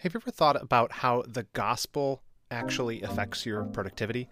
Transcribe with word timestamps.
Have 0.00 0.14
you 0.14 0.20
ever 0.24 0.30
thought 0.30 0.62
about 0.62 0.92
how 0.92 1.24
the 1.28 1.42
gospel 1.52 2.22
actually 2.50 3.02
affects 3.02 3.44
your 3.44 3.64
productivity? 3.64 4.30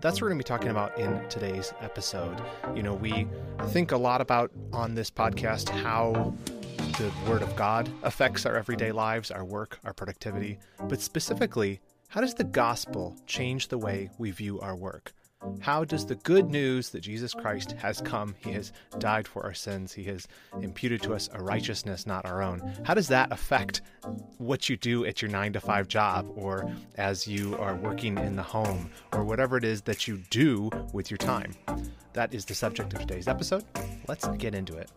That's 0.00 0.18
what 0.18 0.22
we're 0.22 0.28
going 0.28 0.38
to 0.38 0.44
be 0.44 0.48
talking 0.48 0.68
about 0.68 0.96
in 0.96 1.28
today's 1.28 1.74
episode. 1.80 2.40
You 2.76 2.84
know, 2.84 2.94
we 2.94 3.26
think 3.70 3.90
a 3.90 3.96
lot 3.96 4.20
about 4.20 4.52
on 4.72 4.94
this 4.94 5.10
podcast 5.10 5.68
how 5.68 6.32
the 6.96 7.12
Word 7.28 7.42
of 7.42 7.56
God 7.56 7.90
affects 8.04 8.46
our 8.46 8.54
everyday 8.54 8.92
lives, 8.92 9.32
our 9.32 9.44
work, 9.44 9.80
our 9.82 9.92
productivity, 9.92 10.60
but 10.84 11.00
specifically, 11.00 11.80
how 12.06 12.20
does 12.20 12.34
the 12.34 12.44
gospel 12.44 13.16
change 13.26 13.66
the 13.66 13.78
way 13.78 14.10
we 14.18 14.30
view 14.30 14.60
our 14.60 14.76
work? 14.76 15.12
How 15.60 15.84
does 15.84 16.06
the 16.06 16.14
good 16.16 16.50
news 16.50 16.90
that 16.90 17.00
Jesus 17.00 17.34
Christ 17.34 17.72
has 17.72 18.00
come, 18.00 18.34
He 18.38 18.52
has 18.52 18.72
died 18.98 19.26
for 19.26 19.42
our 19.44 19.54
sins, 19.54 19.92
He 19.92 20.04
has 20.04 20.26
imputed 20.60 21.02
to 21.02 21.14
us 21.14 21.28
a 21.32 21.42
righteousness 21.42 22.06
not 22.06 22.26
our 22.26 22.42
own, 22.42 22.60
how 22.84 22.94
does 22.94 23.08
that 23.08 23.32
affect 23.32 23.82
what 24.38 24.68
you 24.68 24.76
do 24.76 25.04
at 25.04 25.22
your 25.22 25.30
nine 25.30 25.52
to 25.52 25.60
five 25.60 25.88
job 25.88 26.30
or 26.34 26.70
as 26.96 27.26
you 27.26 27.56
are 27.56 27.74
working 27.74 28.18
in 28.18 28.36
the 28.36 28.42
home 28.42 28.90
or 29.12 29.24
whatever 29.24 29.56
it 29.56 29.64
is 29.64 29.82
that 29.82 30.06
you 30.06 30.18
do 30.30 30.70
with 30.92 31.10
your 31.10 31.18
time? 31.18 31.54
That 32.12 32.32
is 32.32 32.44
the 32.44 32.54
subject 32.54 32.92
of 32.92 33.00
today's 33.00 33.28
episode. 33.28 33.64
Let's 34.06 34.26
get 34.38 34.54
into 34.54 34.76
it. 34.76 34.90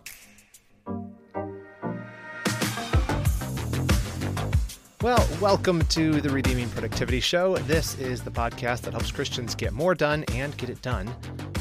Well, 5.03 5.29
welcome 5.39 5.85
to 5.89 6.21
the 6.21 6.31
Redeeming 6.31 6.67
Productivity 6.69 7.19
Show. 7.19 7.55
This 7.59 7.93
is 7.99 8.23
the 8.23 8.31
podcast 8.31 8.81
that 8.81 8.93
helps 8.93 9.11
Christians 9.11 9.53
get 9.53 9.71
more 9.71 9.93
done 9.93 10.25
and 10.33 10.57
get 10.57 10.71
it 10.71 10.81
done 10.81 11.07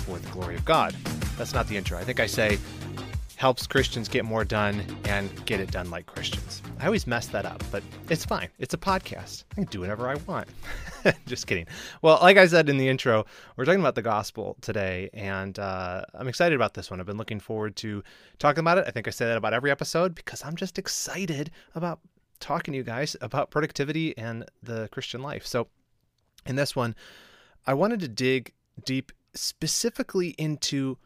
for 0.07 0.19
the 0.19 0.27
glory 0.31 0.55
of 0.55 0.65
God. 0.65 0.95
That's 1.37 1.53
not 1.53 1.69
the 1.69 1.77
intro. 1.77 1.99
I 1.99 2.05
think 2.05 2.19
I 2.19 2.27
say 2.27 2.59
helps 3.37 3.67
Christians 3.67 4.09
get 4.09 4.25
more 4.25 4.43
done 4.43 4.83
and 5.05 5.45
get 5.45 5.61
it 5.61 5.71
done 5.71 5.91
like 5.91 6.07
Christians. 6.07 6.63
I 6.81 6.87
always 6.87 7.07
mess 7.07 7.27
that 7.27 7.45
up, 7.45 7.63
but 7.71 7.83
it's 8.09 8.25
fine. 8.25 8.49
It's 8.59 8.73
a 8.73 8.79
podcast. 8.79 9.45
I 9.53 9.57
can 9.57 9.65
do 9.65 9.81
whatever 9.81 10.09
I 10.09 10.15
want. 10.27 10.49
Just 11.27 11.47
kidding. 11.47 11.67
Well, 12.01 12.19
like 12.23 12.39
I 12.39 12.47
said 12.47 12.71
in 12.71 12.79
the 12.79 12.89
intro, 12.89 13.27
we're 13.57 13.67
talking 13.67 13.81
about 13.81 13.97
the 13.97 14.03
gospel 14.03 14.57
today, 14.63 15.11
and 15.13 15.59
uh, 15.59 16.07
I'm 16.15 16.29
excited 16.29 16.57
about 16.57 16.73
this 16.73 16.91
one. 16.91 17.01
I've 17.01 17.07
been 17.07 17.19
looking 17.19 17.41
forward 17.41 17.77
to 17.77 18.03
talking 18.39 18.61
about 18.61 18.79
it. 18.79 18.85
I 18.89 18.93
think 18.93 19.07
I 19.07 19.11
say 19.11 19.27
that 19.27 19.37
about 19.37 19.53
every 19.53 19.71
episode 19.71 20.15
because 20.15 20.43
I'm 20.43 20.57
just 20.57 20.79
excited 20.79 21.51
about 21.75 22.01
talking 22.37 22.73
to 22.73 22.79
you 22.79 22.85
guys 22.85 23.17
about 23.21 23.51
productivity 23.51 24.17
and 24.17 24.45
the 24.63 24.89
Christian 24.89 25.23
life. 25.23 25.47
So, 25.47 25.69
in 26.45 26.57
this 26.57 26.77
one, 26.77 26.95
I 27.67 27.75
wanted 27.75 28.01
to 28.01 28.09
dig 28.09 28.53
deep 28.85 29.13
specifically 29.35 30.31
into 30.39 30.99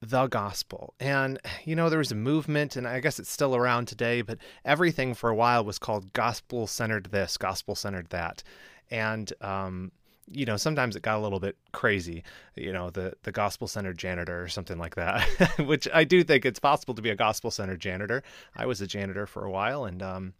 the 0.00 0.26
gospel. 0.26 0.94
And, 1.00 1.38
you 1.64 1.74
know, 1.74 1.88
there 1.88 1.98
was 1.98 2.12
a 2.12 2.16
movement, 2.16 2.76
and 2.76 2.86
I 2.86 3.00
guess 3.00 3.18
it's 3.18 3.30
still 3.30 3.56
around 3.56 3.86
today, 3.86 4.22
but 4.22 4.38
everything 4.64 5.14
for 5.14 5.30
a 5.30 5.34
while 5.34 5.64
was 5.64 5.78
called 5.78 6.12
gospel 6.12 6.66
centered 6.66 7.06
this, 7.06 7.36
gospel 7.36 7.74
centered 7.74 8.08
that. 8.10 8.42
And, 8.90 9.32
um, 9.40 9.90
you 10.30 10.44
know, 10.44 10.56
sometimes 10.56 10.94
it 10.94 11.02
got 11.02 11.18
a 11.18 11.22
little 11.22 11.40
bit 11.40 11.56
crazy, 11.72 12.22
you 12.54 12.72
know, 12.72 12.90
the, 12.90 13.14
the 13.22 13.32
gospel 13.32 13.66
centered 13.66 13.98
janitor 13.98 14.42
or 14.42 14.48
something 14.48 14.78
like 14.78 14.94
that, 14.94 15.22
which 15.58 15.88
I 15.92 16.04
do 16.04 16.22
think 16.22 16.44
it's 16.44 16.60
possible 16.60 16.94
to 16.94 17.02
be 17.02 17.10
a 17.10 17.16
gospel 17.16 17.50
centered 17.50 17.80
janitor. 17.80 18.22
I 18.54 18.66
was 18.66 18.80
a 18.80 18.86
janitor 18.86 19.26
for 19.26 19.44
a 19.44 19.50
while, 19.50 19.84
and, 19.84 20.02
um, 20.02 20.34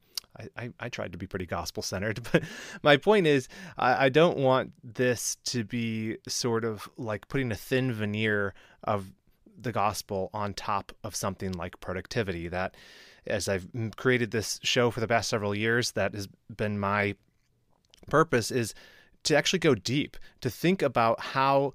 I, 0.57 0.71
I, 0.79 0.89
tried 0.89 1.13
to 1.13 1.19
be 1.19 1.27
pretty 1.27 1.47
gospel 1.47 1.83
centered, 1.83 2.27
but 2.33 2.43
my 2.83 2.97
point 2.97 3.27
is, 3.27 3.49
I, 3.77 4.07
I 4.07 4.09
don't 4.09 4.39
want 4.39 4.73
this 4.83 5.37
to 5.47 5.65
be 5.65 6.19
sort 6.29 6.65
of 6.65 6.89
like 6.97 7.29
putting 7.29 7.51
a 7.51 7.57
thin 7.57 7.93
veneer 7.93 8.55
of 8.85 9.13
the 9.61 9.73
gospel 9.73 10.31
on 10.33 10.55
top 10.55 10.93
of 11.03 11.17
something 11.17 11.53
like 11.53 11.81
productivity. 11.81 12.49
That, 12.49 12.77
as 13.27 13.49
I've 13.49 13.69
created 13.97 14.31
this 14.31 14.61
show 14.63 14.91
for 14.91 15.01
the 15.01 15.09
past 15.09 15.29
several 15.29 15.55
years, 15.55 15.93
that 15.93 16.15
has 16.15 16.29
been 16.55 16.79
my 16.79 17.15
purpose 18.09 18.51
is 18.51 18.75
to 19.25 19.37
actually 19.37 19.59
go 19.59 19.75
deep, 19.75 20.17
to 20.41 20.51
think 20.51 20.83
about 20.83 21.21
how 21.21 21.75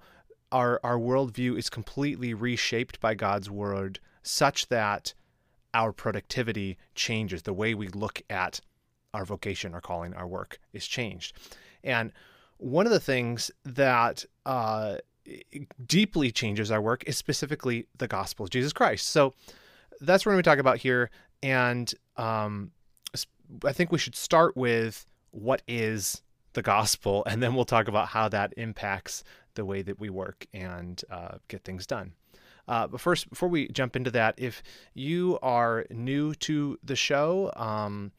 our 0.52 0.80
our 0.84 0.98
worldview 0.98 1.58
is 1.58 1.70
completely 1.70 2.34
reshaped 2.34 3.00
by 3.00 3.14
God's 3.14 3.50
word, 3.50 4.00
such 4.22 4.68
that 4.68 5.14
our 5.74 5.92
productivity 5.92 6.78
changes. 6.96 7.44
The 7.44 7.54
way 7.54 7.74
we 7.74 7.88
look 7.88 8.22
at 8.30 8.62
our 9.14 9.26
vocation, 9.26 9.74
our 9.74 9.82
calling, 9.82 10.14
our 10.14 10.28
work 10.28 10.60
is 10.74 10.88
changed. 10.88 11.36
And 11.84 12.12
one 12.58 12.86
of 12.86 12.92
the 12.92 13.00
things 13.00 13.52
that 13.66 14.26
uh, 14.46 14.98
deeply 15.86 16.32
changes 16.32 16.72
our 16.72 16.82
work 16.82 17.04
is 17.06 17.18
specifically 17.18 17.88
the 17.98 18.08
gospel 18.08 18.46
of 18.46 18.50
Jesus 18.50 18.74
Christ. 18.74 19.08
So 19.08 19.34
that's 20.02 20.26
what 20.26 20.32
we're 20.32 20.36
going 20.36 20.44
to 20.44 20.50
talk 20.50 20.60
about 20.60 20.78
here. 20.78 21.10
And 21.42 21.94
um, 22.18 22.72
I 23.66 23.74
think 23.74 23.92
we 23.92 24.00
should 24.00 24.16
start 24.16 24.56
with 24.56 25.06
what 25.32 25.62
is 25.68 26.22
the 26.54 26.62
gospel, 26.62 27.24
and 27.26 27.42
then 27.42 27.56
we'll 27.56 27.66
talk 27.66 27.88
about 27.88 28.10
how 28.10 28.30
that 28.30 28.54
impacts 28.58 29.24
the 29.56 29.66
way 29.66 29.82
that 29.82 30.00
we 30.00 30.10
work 30.10 30.46
and 30.54 31.04
uh, 31.10 31.38
get 31.48 31.64
things 31.64 31.86
done. 31.86 32.14
Uh, 32.68 32.88
but 32.88 33.02
first, 33.02 33.30
before 33.30 33.50
we 33.50 33.68
jump 33.70 33.96
into 33.96 34.12
that, 34.12 34.36
if 34.38 34.64
you 34.94 35.38
are 35.42 35.86
new 35.90 36.34
to 36.36 36.78
the 36.84 36.96
show, 36.96 37.52
um, 37.56 38.12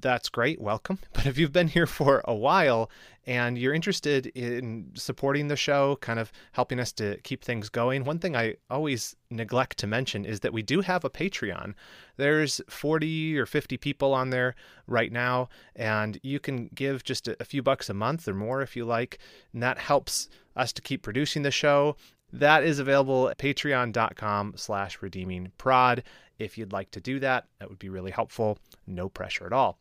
that's 0.00 0.28
great. 0.28 0.60
Welcome. 0.60 0.98
But 1.12 1.26
if 1.26 1.38
you've 1.38 1.52
been 1.52 1.68
here 1.68 1.86
for 1.86 2.22
a 2.26 2.34
while 2.34 2.90
and 3.26 3.58
you're 3.58 3.74
interested 3.74 4.26
in 4.26 4.90
supporting 4.94 5.48
the 5.48 5.56
show, 5.56 5.96
kind 5.96 6.18
of 6.18 6.30
helping 6.52 6.78
us 6.78 6.92
to 6.92 7.16
keep 7.22 7.42
things 7.42 7.68
going, 7.68 8.04
one 8.04 8.18
thing 8.18 8.36
I 8.36 8.54
always 8.70 9.16
neglect 9.30 9.78
to 9.78 9.86
mention 9.86 10.24
is 10.24 10.40
that 10.40 10.52
we 10.52 10.62
do 10.62 10.80
have 10.80 11.04
a 11.04 11.10
Patreon. 11.10 11.74
There's 12.16 12.60
40 12.68 13.38
or 13.38 13.46
50 13.46 13.76
people 13.78 14.14
on 14.14 14.30
there 14.30 14.54
right 14.86 15.10
now, 15.10 15.48
and 15.74 16.20
you 16.22 16.38
can 16.38 16.68
give 16.74 17.02
just 17.02 17.26
a, 17.26 17.44
few 17.44 17.62
bucks 17.62 17.90
a 17.90 17.94
month 17.94 18.28
or 18.28 18.34
more 18.34 18.62
if 18.62 18.76
you 18.76 18.84
like. 18.84 19.18
And 19.52 19.62
that 19.62 19.78
helps 19.78 20.28
us 20.54 20.72
to 20.74 20.82
keep 20.82 21.02
producing 21.02 21.42
the 21.42 21.50
show 21.50 21.96
that 22.32 22.64
is 22.64 22.78
available 22.78 23.28
at 23.28 23.38
patreon.com 23.38 24.54
slash 24.56 25.00
redeeming 25.00 25.52
prod. 25.58 26.02
If 26.38 26.56
you'd 26.56 26.72
like 26.72 26.90
to 26.92 27.00
do 27.00 27.18
that, 27.20 27.46
that 27.58 27.68
would 27.68 27.78
be 27.78 27.88
really 27.88 28.10
helpful. 28.10 28.58
No 28.86 29.08
pressure 29.08 29.46
at 29.46 29.52
all. 29.52 29.78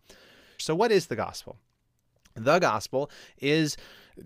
So, 0.57 0.73
what 0.73 0.91
is 0.91 1.07
the 1.07 1.15
gospel? 1.15 1.57
The 2.35 2.59
gospel 2.59 3.11
is 3.39 3.77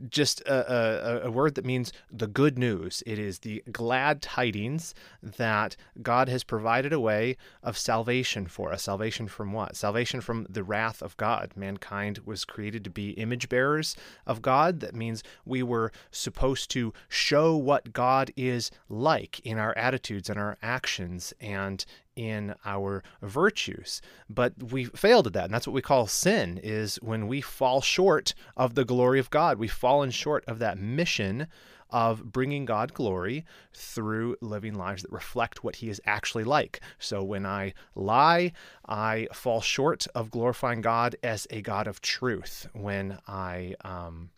just 0.09 0.41
a, 0.41 1.23
a, 1.23 1.27
a, 1.27 1.31
word 1.31 1.55
that 1.55 1.65
means 1.65 1.91
the 2.11 2.27
good 2.27 2.57
news. 2.57 3.03
It 3.05 3.19
is 3.19 3.39
the 3.39 3.63
glad 3.71 4.21
tidings 4.21 4.93
that 5.21 5.75
God 6.01 6.29
has 6.29 6.43
provided 6.43 6.93
a 6.93 6.99
way 6.99 7.37
of 7.63 7.77
salvation 7.77 8.47
for 8.47 8.71
us. 8.71 8.83
Salvation 8.83 9.27
from 9.27 9.53
what? 9.53 9.75
Salvation 9.75 10.21
from 10.21 10.45
the 10.49 10.63
wrath 10.63 11.01
of 11.01 11.17
God. 11.17 11.51
Mankind 11.55 12.19
was 12.25 12.45
created 12.45 12.83
to 12.83 12.89
be 12.89 13.11
image 13.11 13.49
bearers 13.49 13.95
of 14.25 14.41
God. 14.41 14.79
That 14.79 14.95
means 14.95 15.23
we 15.45 15.63
were 15.63 15.91
supposed 16.11 16.69
to 16.71 16.93
show 17.07 17.55
what 17.55 17.93
God 17.93 18.31
is 18.35 18.71
like 18.89 19.39
in 19.41 19.57
our 19.57 19.77
attitudes 19.77 20.29
and 20.29 20.39
our 20.39 20.57
actions 20.61 21.33
and 21.39 21.85
in 22.15 22.53
our 22.65 23.01
virtues 23.21 24.01
but 24.29 24.53
we 24.71 24.85
failed 24.85 25.27
at 25.27 25.33
that 25.33 25.45
and 25.45 25.53
that's 25.53 25.65
what 25.65 25.73
we 25.73 25.81
call 25.81 26.07
sin 26.07 26.59
is 26.61 26.97
when 26.97 27.25
we 27.27 27.39
fall 27.39 27.79
short 27.79 28.33
of 28.57 28.75
the 28.75 28.83
glory 28.83 29.17
of 29.19 29.29
god 29.29 29.57
we've 29.57 29.71
fallen 29.81 30.11
short 30.11 30.43
of 30.45 30.59
that 30.59 30.77
mission 30.77 31.47
of 31.89 32.31
bringing 32.31 32.65
God 32.65 32.93
glory 32.93 33.43
through 33.73 34.37
living 34.39 34.75
lives 34.75 35.01
that 35.01 35.11
reflect 35.11 35.63
what 35.63 35.77
He 35.77 35.89
is 35.89 35.99
actually 36.05 36.43
like. 36.43 36.79
So 36.99 37.23
when 37.23 37.47
I 37.47 37.73
lie, 37.95 38.51
I 38.87 39.27
fall 39.33 39.59
short 39.59 40.05
of 40.13 40.29
glorifying 40.29 40.81
God 40.81 41.15
as 41.23 41.47
a 41.49 41.63
God 41.63 41.87
of 41.87 41.99
truth. 41.99 42.67
When 42.73 43.17
I, 43.27 43.73
um, 43.83 44.29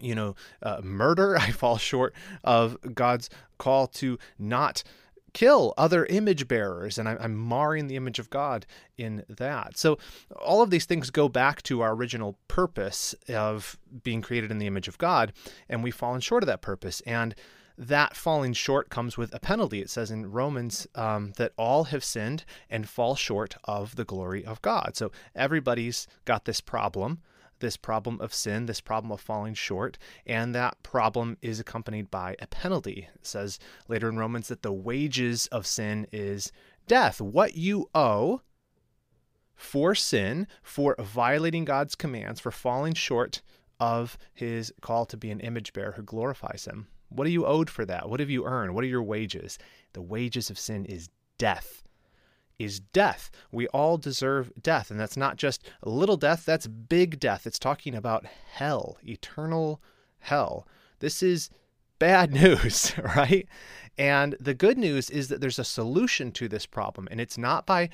you 0.00 0.14
know, 0.14 0.36
uh, 0.62 0.80
murder, 0.84 1.36
I 1.40 1.50
fall 1.50 1.76
short 1.76 2.14
of 2.44 2.78
God's 2.94 3.28
call 3.58 3.88
to 3.88 4.18
not 4.38 4.84
kill 5.32 5.74
other 5.76 6.06
image 6.06 6.48
bearers, 6.48 6.98
and 6.98 7.08
I'm, 7.08 7.36
marring 7.36 7.86
the 7.86 7.96
image 7.96 8.18
of 8.18 8.30
God 8.30 8.66
in 8.96 9.24
that. 9.28 9.76
So, 9.76 9.98
all 10.40 10.62
of 10.62 10.70
these 10.70 10.84
things 10.84 11.10
go 11.10 11.28
back 11.28 11.62
to 11.62 11.80
our 11.80 11.94
original 11.94 12.38
purpose 12.48 13.14
of 13.28 13.78
being 14.02 14.22
created 14.22 14.50
in 14.50 14.58
the 14.58 14.66
image 14.66 14.88
of 14.88 14.98
God, 14.98 15.32
and 15.68 15.82
we've 15.82 15.94
fallen 15.94 16.20
short 16.20 16.42
of 16.42 16.46
that 16.48 16.62
purpose. 16.62 17.00
And 17.02 17.34
that 17.78 18.14
falling 18.14 18.52
short 18.52 18.90
comes 18.90 19.16
with 19.16 19.34
a 19.34 19.40
penalty. 19.40 19.80
It 19.80 19.88
says 19.88 20.10
in 20.10 20.30
Romans 20.30 20.86
um, 20.94 21.32
that 21.38 21.52
all 21.56 21.84
have 21.84 22.04
sinned 22.04 22.44
and 22.68 22.88
fall 22.88 23.16
short 23.16 23.56
of 23.64 23.96
the 23.96 24.04
glory 24.04 24.44
of 24.44 24.60
God. 24.62 24.96
So, 24.96 25.12
everybody's 25.34 26.06
got 26.24 26.44
this 26.44 26.60
problem 26.60 27.20
this 27.60 27.76
problem 27.76 28.20
of 28.20 28.34
sin, 28.34 28.66
this 28.66 28.80
problem 28.80 29.12
of 29.12 29.20
falling 29.20 29.54
short, 29.54 29.98
and 30.26 30.54
that 30.54 30.82
problem 30.82 31.36
is 31.40 31.60
accompanied 31.60 32.10
by 32.10 32.36
a 32.40 32.46
penalty. 32.46 33.08
It 33.14 33.26
says 33.26 33.58
later 33.88 34.08
in 34.08 34.18
Romans 34.18 34.48
that 34.48 34.62
the 34.62 34.72
wages 34.72 35.46
of 35.46 35.66
sin 35.66 36.06
is 36.12 36.52
death. 36.86 37.20
What 37.20 37.56
you 37.56 37.88
owe 37.94 38.42
for 39.54 39.94
sin, 39.94 40.46
for 40.62 40.96
violating 40.98 41.64
God's 41.64 41.94
commands, 41.94 42.40
for 42.40 42.50
falling 42.50 42.94
short 42.94 43.42
of 43.78 44.18
his 44.32 44.72
call 44.80 45.06
to 45.06 45.16
be 45.16 45.30
an 45.30 45.40
image 45.40 45.72
bearer 45.72 45.92
who 45.92 46.02
glorifies 46.02 46.64
him. 46.66 46.88
What 47.08 47.26
are 47.26 47.30
you 47.30 47.46
owed 47.46 47.68
for 47.68 47.84
that? 47.84 48.08
What 48.08 48.20
have 48.20 48.30
you 48.30 48.46
earned? 48.46 48.74
What 48.74 48.84
are 48.84 48.88
your 48.88 49.02
wages? 49.02 49.58
The 49.92 50.02
wages 50.02 50.48
of 50.48 50.58
sin 50.58 50.84
is 50.86 51.08
death 51.38 51.82
is 52.60 52.78
death. 52.78 53.30
We 53.50 53.66
all 53.68 53.96
deserve 53.96 54.52
death. 54.60 54.90
And 54.90 55.00
that's 55.00 55.16
not 55.16 55.36
just 55.36 55.66
little 55.82 56.18
death, 56.18 56.44
that's 56.44 56.66
big 56.66 57.18
death. 57.18 57.46
It's 57.46 57.58
talking 57.58 57.94
about 57.94 58.26
hell, 58.52 58.98
eternal 59.02 59.80
hell. 60.18 60.68
This 60.98 61.22
is 61.22 61.48
bad 61.98 62.32
news, 62.34 62.92
right? 62.98 63.48
And 63.96 64.36
the 64.38 64.52
good 64.52 64.76
news 64.76 65.08
is 65.08 65.28
that 65.28 65.40
there's 65.40 65.58
a 65.58 65.64
solution 65.64 66.32
to 66.32 66.48
this 66.48 66.66
problem. 66.66 67.08
And 67.10 67.18
it's 67.18 67.38
not 67.38 67.64
by 67.64 67.88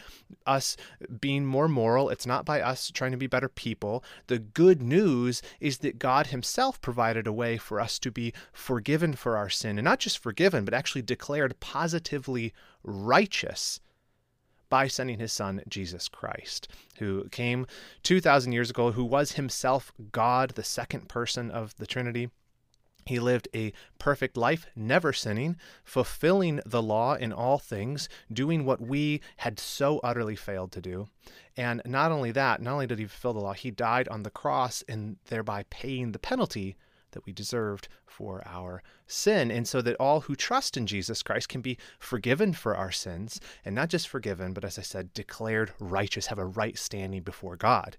us 0.47 0.77
being 1.21 1.47
more 1.47 1.69
moral, 1.69 2.11
it's 2.11 2.27
not 2.27 2.45
by 2.45 2.61
us 2.61 2.91
trying 2.91 3.13
to 3.13 3.17
be 3.17 3.29
better 3.29 3.49
people. 3.49 4.03
The 4.27 4.41
good 4.41 4.83
news 4.83 5.43
is 5.61 5.79
that 5.79 6.01
God 6.01 6.29
Himself 6.29 6.81
provided 6.81 7.29
a 7.29 7.33
way 7.33 7.57
for 7.57 7.81
us 7.81 8.01
to 8.01 8.11
be 8.11 8.33
forgiven 8.53 9.15
for 9.15 9.37
our 9.37 9.49
sin. 9.49 9.79
And 9.79 9.85
not 9.85 10.01
just 10.01 10.19
forgiven, 10.19 10.65
but 10.65 10.75
actually 10.75 11.03
declared 11.03 11.61
positively 11.61 12.53
righteous 12.83 13.81
by 14.69 14.89
sending 14.89 15.19
his 15.19 15.33
son 15.33 15.63
Jesus 15.69 16.09
Christ, 16.09 16.69
who 16.99 17.29
came 17.31 17.67
2,000 18.03 18.53
years 18.53 18.71
ago, 18.71 18.93
who 18.93 19.05
was 19.05 19.33
himself 19.33 19.93
God, 20.13 20.51
the 20.51 20.65
second 20.65 21.09
person 21.09 21.51
of 21.51 21.77
the 21.77 21.87
Trinity 21.87 22.31
he 23.07 23.21
lived 23.21 23.49
a 23.55 23.73
perfect 24.01 24.37
life, 24.37 24.67
never 24.75 25.13
sinning, 25.13 25.57
fulfilling 25.85 26.61
the 26.67 26.83
law 26.83 27.15
in 27.15 27.33
all 27.33 27.59
things, 27.59 28.09
doing 28.33 28.65
what 28.65 28.81
we 28.81 29.21
had 29.37 29.61
so 29.61 30.01
utterly 30.01 30.35
failed 30.35 30.73
to 30.73 30.81
do. 30.81 31.09
And 31.57 31.81
not 31.87 32.11
only 32.11 32.33
that, 32.33 32.61
not 32.61 32.73
only 32.73 32.89
did 32.89 32.99
he 32.99 33.07
fulfill 33.07 33.35
the 33.35 33.41
law, 33.41 33.53
he 33.53 33.71
died 33.71 34.09
on 34.09 34.25
the 34.25 34.31
cross 34.31 34.83
and 34.89 35.19
thereby 35.27 35.65
paying 35.71 36.11
the 36.13 36.19
penalty 36.19 36.77
that 37.17 37.25
we 37.25 37.33
deserved 37.33 37.89
for 38.05 38.43
our 38.47 38.83
sin. 39.07 39.51
And 39.51 39.67
so 39.67 39.81
that 39.81 39.97
all 39.97 40.21
who 40.21 40.37
trust 40.37 40.77
in 40.77 40.87
Jesus 40.87 41.23
Christ 41.23 41.49
can 41.49 41.63
be 41.63 41.79
forgiven 41.99 42.53
for 42.53 42.77
our 42.77 42.93
sins, 42.93 43.41
and 43.65 43.75
not 43.75 43.89
just 43.89 44.07
forgiven, 44.07 44.53
but 44.53 44.65
as 44.65 44.79
I 44.79 44.83
said, 44.83 45.15
declared 45.15 45.73
righteous, 45.81 46.27
have 46.27 46.39
a 46.39 46.45
right 46.45 46.77
standing 46.77 47.23
before 47.23 47.57
God. 47.57 47.97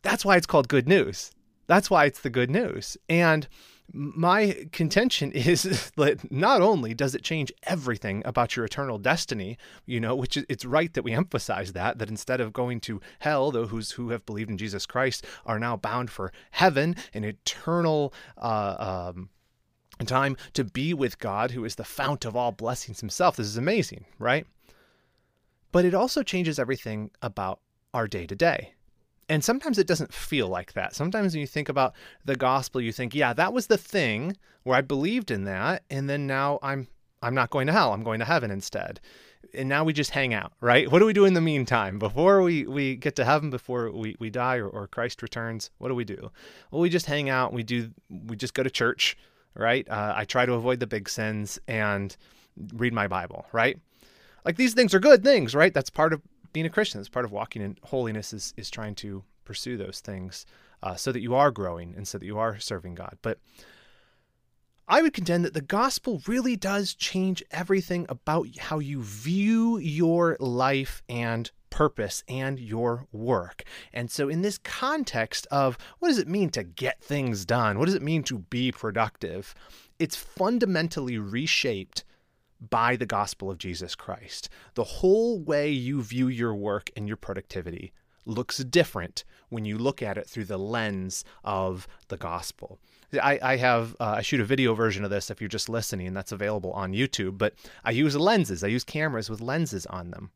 That's 0.00 0.24
why 0.24 0.36
it's 0.36 0.46
called 0.46 0.68
good 0.68 0.88
news. 0.88 1.32
That's 1.66 1.90
why 1.90 2.06
it's 2.06 2.20
the 2.20 2.30
good 2.30 2.50
news. 2.50 2.96
And 3.10 3.46
my 3.92 4.66
contention 4.72 5.32
is 5.32 5.90
that 5.96 6.30
not 6.30 6.60
only 6.60 6.94
does 6.94 7.14
it 7.14 7.22
change 7.22 7.52
everything 7.64 8.22
about 8.24 8.56
your 8.56 8.64
eternal 8.64 8.98
destiny, 8.98 9.58
you 9.86 10.00
know, 10.00 10.14
which 10.14 10.36
it's 10.36 10.64
right 10.64 10.92
that 10.94 11.02
we 11.02 11.12
emphasize 11.12 11.72
that, 11.72 11.98
that 11.98 12.08
instead 12.08 12.40
of 12.40 12.52
going 12.52 12.80
to 12.80 13.00
hell, 13.20 13.50
those 13.50 13.92
who 13.92 14.10
have 14.10 14.26
believed 14.26 14.50
in 14.50 14.58
Jesus 14.58 14.86
Christ 14.86 15.26
are 15.46 15.58
now 15.58 15.76
bound 15.76 16.10
for 16.10 16.32
heaven, 16.52 16.96
an 17.14 17.24
eternal 17.24 18.12
uh, 18.38 19.12
um, 19.14 19.28
time 20.06 20.36
to 20.54 20.64
be 20.64 20.94
with 20.94 21.18
God, 21.18 21.50
who 21.50 21.64
is 21.64 21.74
the 21.74 21.84
fount 21.84 22.24
of 22.24 22.36
all 22.36 22.52
blessings 22.52 23.00
himself. 23.00 23.36
This 23.36 23.46
is 23.46 23.56
amazing, 23.56 24.06
right? 24.18 24.46
But 25.72 25.84
it 25.84 25.94
also 25.94 26.22
changes 26.22 26.58
everything 26.58 27.10
about 27.22 27.60
our 27.94 28.08
day 28.08 28.26
to 28.26 28.34
day. 28.34 28.74
And 29.30 29.44
sometimes 29.44 29.78
it 29.78 29.86
doesn't 29.86 30.12
feel 30.12 30.48
like 30.48 30.72
that. 30.72 30.92
Sometimes 30.92 31.32
when 31.32 31.40
you 31.40 31.46
think 31.46 31.68
about 31.68 31.94
the 32.24 32.34
gospel, 32.34 32.80
you 32.80 32.90
think, 32.90 33.14
yeah, 33.14 33.32
that 33.32 33.52
was 33.52 33.68
the 33.68 33.78
thing 33.78 34.36
where 34.64 34.76
I 34.76 34.80
believed 34.80 35.30
in 35.30 35.44
that, 35.44 35.84
and 35.88 36.10
then 36.10 36.26
now 36.26 36.58
I'm 36.64 36.88
I'm 37.22 37.34
not 37.34 37.50
going 37.50 37.68
to 37.68 37.72
hell. 37.72 37.92
I'm 37.92 38.02
going 38.02 38.18
to 38.18 38.24
heaven 38.24 38.50
instead. 38.50 38.98
And 39.54 39.68
now 39.68 39.84
we 39.84 39.92
just 39.92 40.10
hang 40.10 40.34
out, 40.34 40.52
right? 40.60 40.90
What 40.90 40.98
do 40.98 41.06
we 41.06 41.12
do 41.12 41.26
in 41.26 41.34
the 41.34 41.40
meantime? 41.40 41.98
Before 41.98 42.40
we, 42.42 42.66
we 42.66 42.96
get 42.96 43.14
to 43.16 43.24
heaven, 43.24 43.50
before 43.50 43.90
we, 43.90 44.16
we 44.18 44.30
die 44.30 44.56
or, 44.56 44.68
or 44.68 44.86
Christ 44.86 45.22
returns, 45.22 45.70
what 45.78 45.88
do 45.88 45.94
we 45.94 46.04
do? 46.04 46.30
Well, 46.70 46.80
we 46.80 46.88
just 46.88 47.06
hang 47.06 47.28
out. 47.28 47.52
We 47.52 47.62
do 47.62 47.90
we 48.08 48.36
just 48.36 48.54
go 48.54 48.62
to 48.62 48.70
church, 48.70 49.16
right? 49.54 49.88
Uh, 49.88 50.14
I 50.16 50.24
try 50.24 50.44
to 50.44 50.54
avoid 50.54 50.80
the 50.80 50.86
big 50.88 51.08
sins 51.08 51.58
and 51.68 52.16
read 52.74 52.92
my 52.92 53.06
Bible, 53.06 53.46
right? 53.52 53.78
Like 54.44 54.56
these 54.56 54.74
things 54.74 54.92
are 54.94 55.00
good 55.00 55.22
things, 55.22 55.54
right? 55.54 55.72
That's 55.72 55.90
part 55.90 56.12
of 56.12 56.22
being 56.52 56.66
a 56.66 56.70
Christian. 56.70 57.00
It's 57.00 57.08
part 57.08 57.24
of 57.24 57.32
walking 57.32 57.62
in 57.62 57.78
holiness 57.84 58.32
is 58.32 58.54
is 58.56 58.70
trying 58.70 58.94
to 58.96 59.24
pursue 59.44 59.76
those 59.76 60.00
things 60.00 60.46
uh, 60.82 60.94
so 60.94 61.12
that 61.12 61.20
you 61.20 61.34
are 61.34 61.50
growing 61.50 61.94
and 61.96 62.06
so 62.06 62.18
that 62.18 62.26
you 62.26 62.38
are 62.38 62.58
serving 62.58 62.94
God. 62.94 63.18
But 63.22 63.38
I 64.86 65.02
would 65.02 65.12
contend 65.12 65.44
that 65.44 65.54
the 65.54 65.60
gospel 65.60 66.20
really 66.26 66.56
does 66.56 66.94
change 66.94 67.44
everything 67.52 68.06
about 68.08 68.48
how 68.58 68.80
you 68.80 69.02
view 69.02 69.78
your 69.78 70.36
life 70.40 71.00
and 71.08 71.48
purpose 71.70 72.24
and 72.28 72.58
your 72.58 73.06
work. 73.12 73.62
And 73.92 74.10
so, 74.10 74.28
in 74.28 74.42
this 74.42 74.58
context 74.58 75.46
of 75.52 75.78
what 76.00 76.08
does 76.08 76.18
it 76.18 76.26
mean 76.26 76.50
to 76.50 76.64
get 76.64 77.00
things 77.00 77.44
done? 77.44 77.78
What 77.78 77.86
does 77.86 77.94
it 77.94 78.02
mean 78.02 78.24
to 78.24 78.38
be 78.38 78.72
productive? 78.72 79.54
It's 80.00 80.16
fundamentally 80.16 81.18
reshaped 81.18 82.04
by 82.68 82.96
the 82.96 83.06
gospel 83.06 83.50
of 83.50 83.58
Jesus 83.58 83.94
Christ. 83.94 84.48
The 84.74 84.84
whole 84.84 85.40
way 85.40 85.70
you 85.70 86.02
view 86.02 86.28
your 86.28 86.54
work 86.54 86.90
and 86.96 87.06
your 87.06 87.16
productivity 87.16 87.92
looks 88.26 88.58
different 88.58 89.24
when 89.48 89.64
you 89.64 89.78
look 89.78 90.02
at 90.02 90.18
it 90.18 90.28
through 90.28 90.44
the 90.44 90.58
lens 90.58 91.24
of 91.42 91.88
the 92.08 92.16
gospel. 92.16 92.78
I, 93.20 93.38
I 93.42 93.56
have 93.56 93.96
uh, 93.98 94.14
I 94.18 94.22
shoot 94.22 94.40
a 94.40 94.44
video 94.44 94.74
version 94.74 95.04
of 95.04 95.10
this 95.10 95.30
if 95.30 95.40
you're 95.40 95.48
just 95.48 95.68
listening. 95.68 96.14
That's 96.14 96.32
available 96.32 96.72
on 96.72 96.92
YouTube. 96.92 97.38
But 97.38 97.54
I 97.84 97.90
use 97.90 98.14
lenses. 98.14 98.62
I 98.62 98.68
use 98.68 98.84
cameras 98.84 99.28
with 99.28 99.40
lenses 99.40 99.86
on 99.86 100.10
them 100.10 100.30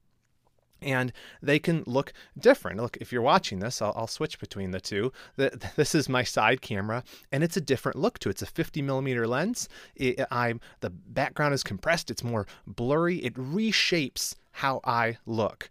and 0.85 1.13
they 1.43 1.59
can 1.59 1.83
look 1.87 2.13
different. 2.39 2.81
Look, 2.81 2.97
if 3.01 3.13
you're 3.13 3.23
watching 3.23 3.59
this, 3.59 3.81
I'll, 3.83 3.93
I'll, 3.97 4.07
switch 4.07 4.39
between 4.39 4.71
the 4.71 4.81
two. 4.81 5.13
The, 5.37 5.71
this 5.77 5.95
is 5.95 6.09
my 6.09 6.23
side 6.23 6.61
camera, 6.61 7.03
and 7.33 7.43
it's 7.43 7.57
a 7.57 7.61
different 7.61 7.99
look 7.99 8.19
to 8.21 8.29
it. 8.29 8.33
It's 8.33 8.43
a 8.43 8.47
50 8.47 8.83
millimeter 8.83 9.27
lens. 9.27 9.69
It, 9.97 10.21
I'm 10.31 10.61
the 10.81 10.91
background 10.91 11.55
is 11.55 11.65
compressed. 11.65 12.11
It's 12.11 12.23
more 12.23 12.47
blurry. 12.67 13.17
It 13.19 13.35
reshapes 13.35 14.37
how 14.53 14.81
I 14.85 15.19
look. 15.27 15.71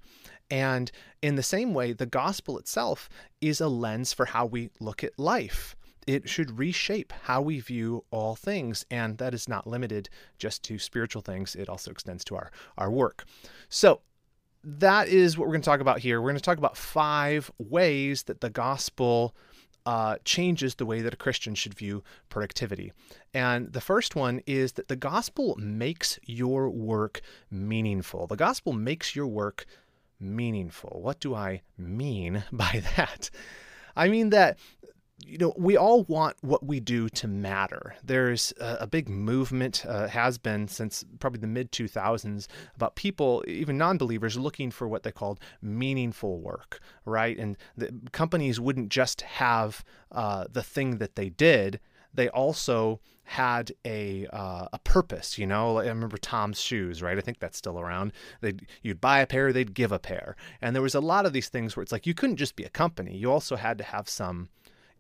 And 0.52 0.92
in 1.22 1.36
the 1.36 1.44
same 1.44 1.74
way, 1.74 1.94
the 1.94 2.06
gospel 2.06 2.58
itself 2.58 3.10
is 3.40 3.62
a 3.62 3.68
lens 3.68 4.14
for 4.14 4.26
how 4.26 4.46
we 4.46 4.70
look 4.80 5.04
at 5.04 5.18
life 5.18 5.76
it 6.08 6.28
should 6.30 6.58
reshape 6.58 7.14
how 7.24 7.42
we 7.42 7.60
view 7.60 8.04
all 8.12 8.36
things 8.36 8.86
and 8.92 9.18
that 9.18 9.34
is 9.34 9.48
not 9.48 9.68
limited 9.68 10.10
just 10.38 10.64
to 10.64 10.78
spiritual 10.78 11.22
things 11.22 11.56
it 11.56 11.70
also 11.70 11.92
extends 11.92 12.24
to 12.24 12.36
our 12.36 12.52
our 12.78 12.92
work 12.92 13.26
so 13.70 14.02
that 14.64 15.08
is 15.08 15.38
what 15.38 15.48
we're 15.48 15.54
going 15.54 15.62
to 15.62 15.70
talk 15.70 15.82
about 15.82 16.00
here. 16.00 16.22
We're 16.22 16.30
going 16.30 16.36
to 16.38 16.42
talk 16.42 16.58
about 16.58 16.78
five 16.78 17.52
ways 17.58 18.24
that 18.24 18.42
the 18.42 18.50
gospel 18.50 19.36
uh, 19.86 20.16
changes 20.24 20.76
the 20.76 20.86
way 20.86 21.02
that 21.02 21.14
a 21.14 21.18
Christian 21.18 21.56
should 21.56 21.74
view 21.74 22.04
productivity. 22.30 22.94
And 23.34 23.74
the 23.74 23.82
first 23.82 24.16
one 24.16 24.42
is 24.46 24.74
that 24.74 24.88
the 24.88 24.96
gospel 24.96 25.56
makes 25.60 26.20
your 26.26 26.70
work 26.70 27.22
meaningful. 27.52 28.28
The 28.28 28.38
gospel 28.38 28.74
makes 28.74 29.16
your 29.16 29.28
work 29.28 29.66
meaningful. 30.20 31.00
What 31.02 31.20
do 31.20 31.36
I 31.36 31.62
mean 31.78 32.44
by 32.52 32.84
that? 32.96 33.30
I 33.96 34.08
mean 34.08 34.30
that 34.30 34.58
you 35.26 35.38
know, 35.38 35.54
we 35.58 35.78
all 35.78 36.04
want 36.04 36.38
what 36.42 36.66
we 36.66 36.80
do 36.80 37.10
to 37.10 37.28
matter. 37.28 37.96
There's 38.04 38.54
a, 38.60 38.78
a 38.82 38.88
big 38.88 39.10
movement, 39.10 39.86
uh, 39.86 40.08
has 40.08 40.38
been 40.38 40.68
since 40.68 41.04
probably 41.20 41.40
the 41.40 41.48
mid 41.48 41.72
2000s, 41.72 42.48
about 42.76 42.96
people, 42.96 43.44
even 43.48 43.78
non 43.78 43.98
believers, 43.98 44.38
looking 44.38 44.72
for 44.72 44.88
what 44.88 45.04
they 45.04 45.12
called 45.12 45.40
meaningful 45.62 46.40
work, 46.40 46.80
right? 47.06 47.38
And 47.38 47.58
the 47.78 47.94
companies 48.12 48.60
wouldn't 48.60 48.90
just 48.90 49.22
have 49.22 49.84
uh, 50.12 50.46
the 50.52 50.64
thing 50.64 50.98
that 50.98 51.16
they 51.16 51.30
did, 51.30 51.80
they 52.14 52.30
also 52.30 53.00
had 53.26 53.72
a 53.86 54.28
uh, 54.28 54.68
a 54.74 54.80
purpose. 54.80 55.38
You 55.38 55.48
know, 55.48 55.78
I 55.80 55.88
remember 55.88 56.18
Tom's 56.18 56.60
shoes, 56.60 57.02
right? 57.02 57.18
I 57.18 57.22
think 57.22 57.40
that's 57.40 57.58
still 57.58 57.80
around. 57.80 58.12
They 58.42 58.54
you'd 58.82 59.02
buy 59.02 59.20
a 59.20 59.28
pair, 59.28 59.52
they'd 59.52 59.74
give 59.74 59.92
a 59.92 60.00
pair, 60.00 60.36
and 60.62 60.76
there 60.76 60.84
was 60.84 60.96
a 60.96 61.00
lot 61.00 61.26
of 61.26 61.34
these 61.34 61.50
things 61.50 61.76
where 61.76 61.84
it's 61.84 61.92
like 61.92 62.06
you 62.06 62.14
couldn't 62.14 62.38
just 62.38 62.56
be 62.56 62.64
a 62.64 62.70
company. 62.70 63.16
You 63.16 63.32
also 63.32 63.56
had 63.56 63.78
to 63.80 63.84
have 63.84 64.10
some 64.10 64.50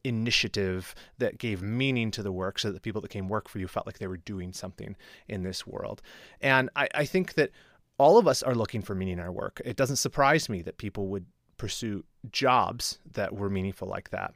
initiative 0.03 0.93
that 1.17 1.37
gave 1.37 1.61
meaning 1.61 2.11
to 2.11 2.23
the 2.23 2.31
work 2.31 2.59
so 2.59 2.67
that 2.67 2.73
the 2.73 2.81
people 2.81 3.01
that 3.01 3.09
came 3.09 3.29
work 3.29 3.47
for 3.47 3.59
you 3.59 3.67
felt 3.67 3.85
like 3.85 3.99
they 3.99 4.07
were 4.07 4.17
doing 4.17 4.53
something 4.53 4.95
in 5.27 5.43
this 5.43 5.65
world. 5.65 6.01
And 6.41 6.69
I, 6.75 6.87
I 6.93 7.05
think 7.05 7.35
that 7.35 7.51
all 7.97 8.17
of 8.17 8.27
us 8.27 8.43
are 8.43 8.55
looking 8.55 8.81
for 8.81 8.95
meaning 8.95 9.13
in 9.13 9.19
our 9.19 9.31
work. 9.31 9.61
It 9.63 9.77
doesn't 9.77 9.97
surprise 9.97 10.49
me 10.49 10.61
that 10.63 10.77
people 10.77 11.07
would 11.07 11.25
pursue 11.57 12.03
jobs 12.31 12.99
that 13.13 13.33
were 13.33 13.49
meaningful 13.49 13.87
like 13.87 14.09
that. 14.09 14.33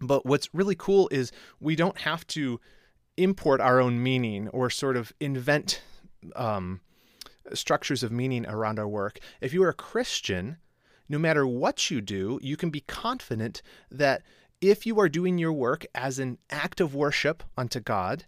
But 0.00 0.24
what's 0.26 0.52
really 0.54 0.76
cool 0.76 1.08
is 1.10 1.32
we 1.60 1.74
don't 1.74 1.98
have 1.98 2.26
to 2.28 2.60
import 3.16 3.60
our 3.60 3.80
own 3.80 4.00
meaning 4.00 4.48
or 4.48 4.70
sort 4.70 4.96
of 4.96 5.12
invent 5.18 5.82
um, 6.36 6.80
structures 7.52 8.02
of 8.02 8.12
meaning 8.12 8.46
around 8.46 8.78
our 8.78 8.88
work. 8.88 9.18
If 9.40 9.52
you 9.52 9.62
are 9.64 9.70
a 9.70 9.74
Christian, 9.74 10.58
no 11.08 11.18
matter 11.18 11.46
what 11.46 11.90
you 11.90 12.00
do, 12.00 12.38
you 12.42 12.56
can 12.56 12.70
be 12.70 12.80
confident 12.82 13.62
that 13.90 14.22
if 14.60 14.86
you 14.86 14.98
are 15.00 15.08
doing 15.08 15.38
your 15.38 15.52
work 15.52 15.86
as 15.94 16.18
an 16.18 16.38
act 16.50 16.80
of 16.80 16.94
worship 16.94 17.42
unto 17.56 17.80
God, 17.80 18.24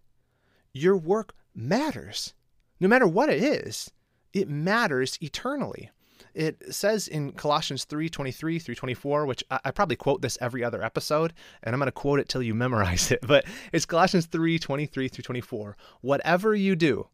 your 0.72 0.96
work 0.96 1.34
matters. 1.54 2.34
No 2.78 2.88
matter 2.88 3.06
what 3.06 3.28
it 3.28 3.42
is, 3.42 3.90
it 4.32 4.48
matters 4.48 5.18
eternally. 5.20 5.90
It 6.34 6.72
says 6.72 7.08
in 7.08 7.32
Colossians 7.32 7.84
3 7.84 8.08
23 8.08 8.58
through 8.58 8.74
24, 8.76 9.26
which 9.26 9.42
I, 9.50 9.70
probably 9.72 9.96
quote 9.96 10.22
this 10.22 10.38
every 10.40 10.62
other 10.62 10.82
episode, 10.82 11.32
and 11.62 11.74
I'm 11.74 11.80
going 11.80 11.86
to 11.86 11.92
quote 11.92 12.20
it 12.20 12.28
till 12.28 12.42
you 12.42 12.54
memorize 12.54 13.10
it, 13.10 13.20
but 13.26 13.44
it's 13.72 13.86
Colossians 13.86 14.26
3 14.26 14.58
23 14.58 15.08
through 15.08 15.22
24. 15.22 15.76
Whatever 16.00 16.54
you 16.54 16.76
do, 16.76 17.08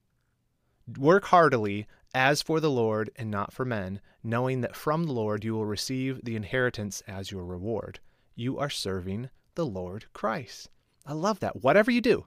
work 0.99 1.27
heartily 1.27 1.87
as 2.15 2.43
for 2.43 2.61
the 2.61 2.71
Lord 2.71 3.11
and 3.17 3.31
not 3.31 3.53
for 3.53 3.65
men, 3.65 4.01
knowing 4.23 4.61
that 4.61 4.77
from 4.77 5.05
the 5.05 5.13
Lord 5.13 5.45
you 5.45 5.55
will 5.55 5.67
receive 5.67 6.21
the 6.25 6.37
inheritance 6.37 7.03
as 7.09 7.31
your 7.31 7.45
reward. 7.45 8.01
You 8.39 8.59
are 8.59 8.69
serving 8.69 9.31
the 9.55 9.65
Lord 9.65 10.05
Christ. 10.13 10.69
I 11.07 11.15
love 11.15 11.41
that. 11.41 11.63
Whatever 11.63 11.91
you 11.91 12.03
do, 12.03 12.27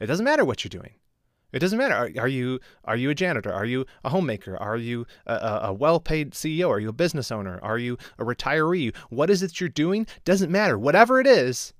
it 0.00 0.06
doesn't 0.06 0.24
matter 0.24 0.44
what 0.44 0.64
you're 0.64 0.68
doing. 0.68 0.94
It 1.52 1.60
doesn't 1.60 1.78
matter. 1.78 1.94
Are, 1.94 2.10
are, 2.24 2.28
you 2.28 2.58
are 2.84 2.96
you 2.96 3.10
a 3.10 3.14
janitor? 3.14 3.52
Are 3.52 3.64
you 3.64 3.86
a 4.02 4.10
homemaker? 4.10 4.56
Are 4.56 4.76
you 4.76 5.06
a, 5.24 5.60
a 5.62 5.72
well-paid 5.72 6.32
CEO? 6.32 6.68
Are 6.68 6.80
you 6.80 6.88
a 6.88 6.92
business 6.92 7.30
owner? 7.30 7.60
Are 7.62 7.78
you 7.78 7.96
a 8.18 8.24
retiree? 8.24 8.94
What 9.08 9.30
is 9.30 9.44
it 9.44 9.60
you're 9.60 9.68
doing? 9.68 10.08
Doesn't 10.24 10.50
matter. 10.50 10.76
Whatever 10.76 11.20
it 11.20 11.28
is, 11.28 11.72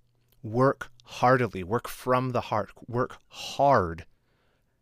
work 0.45 0.89
heartily. 1.03 1.65
Work 1.65 1.89
from 1.89 2.31
the 2.31 2.43
heart. 2.43 2.71
Work 2.87 3.19
hard. 3.29 4.07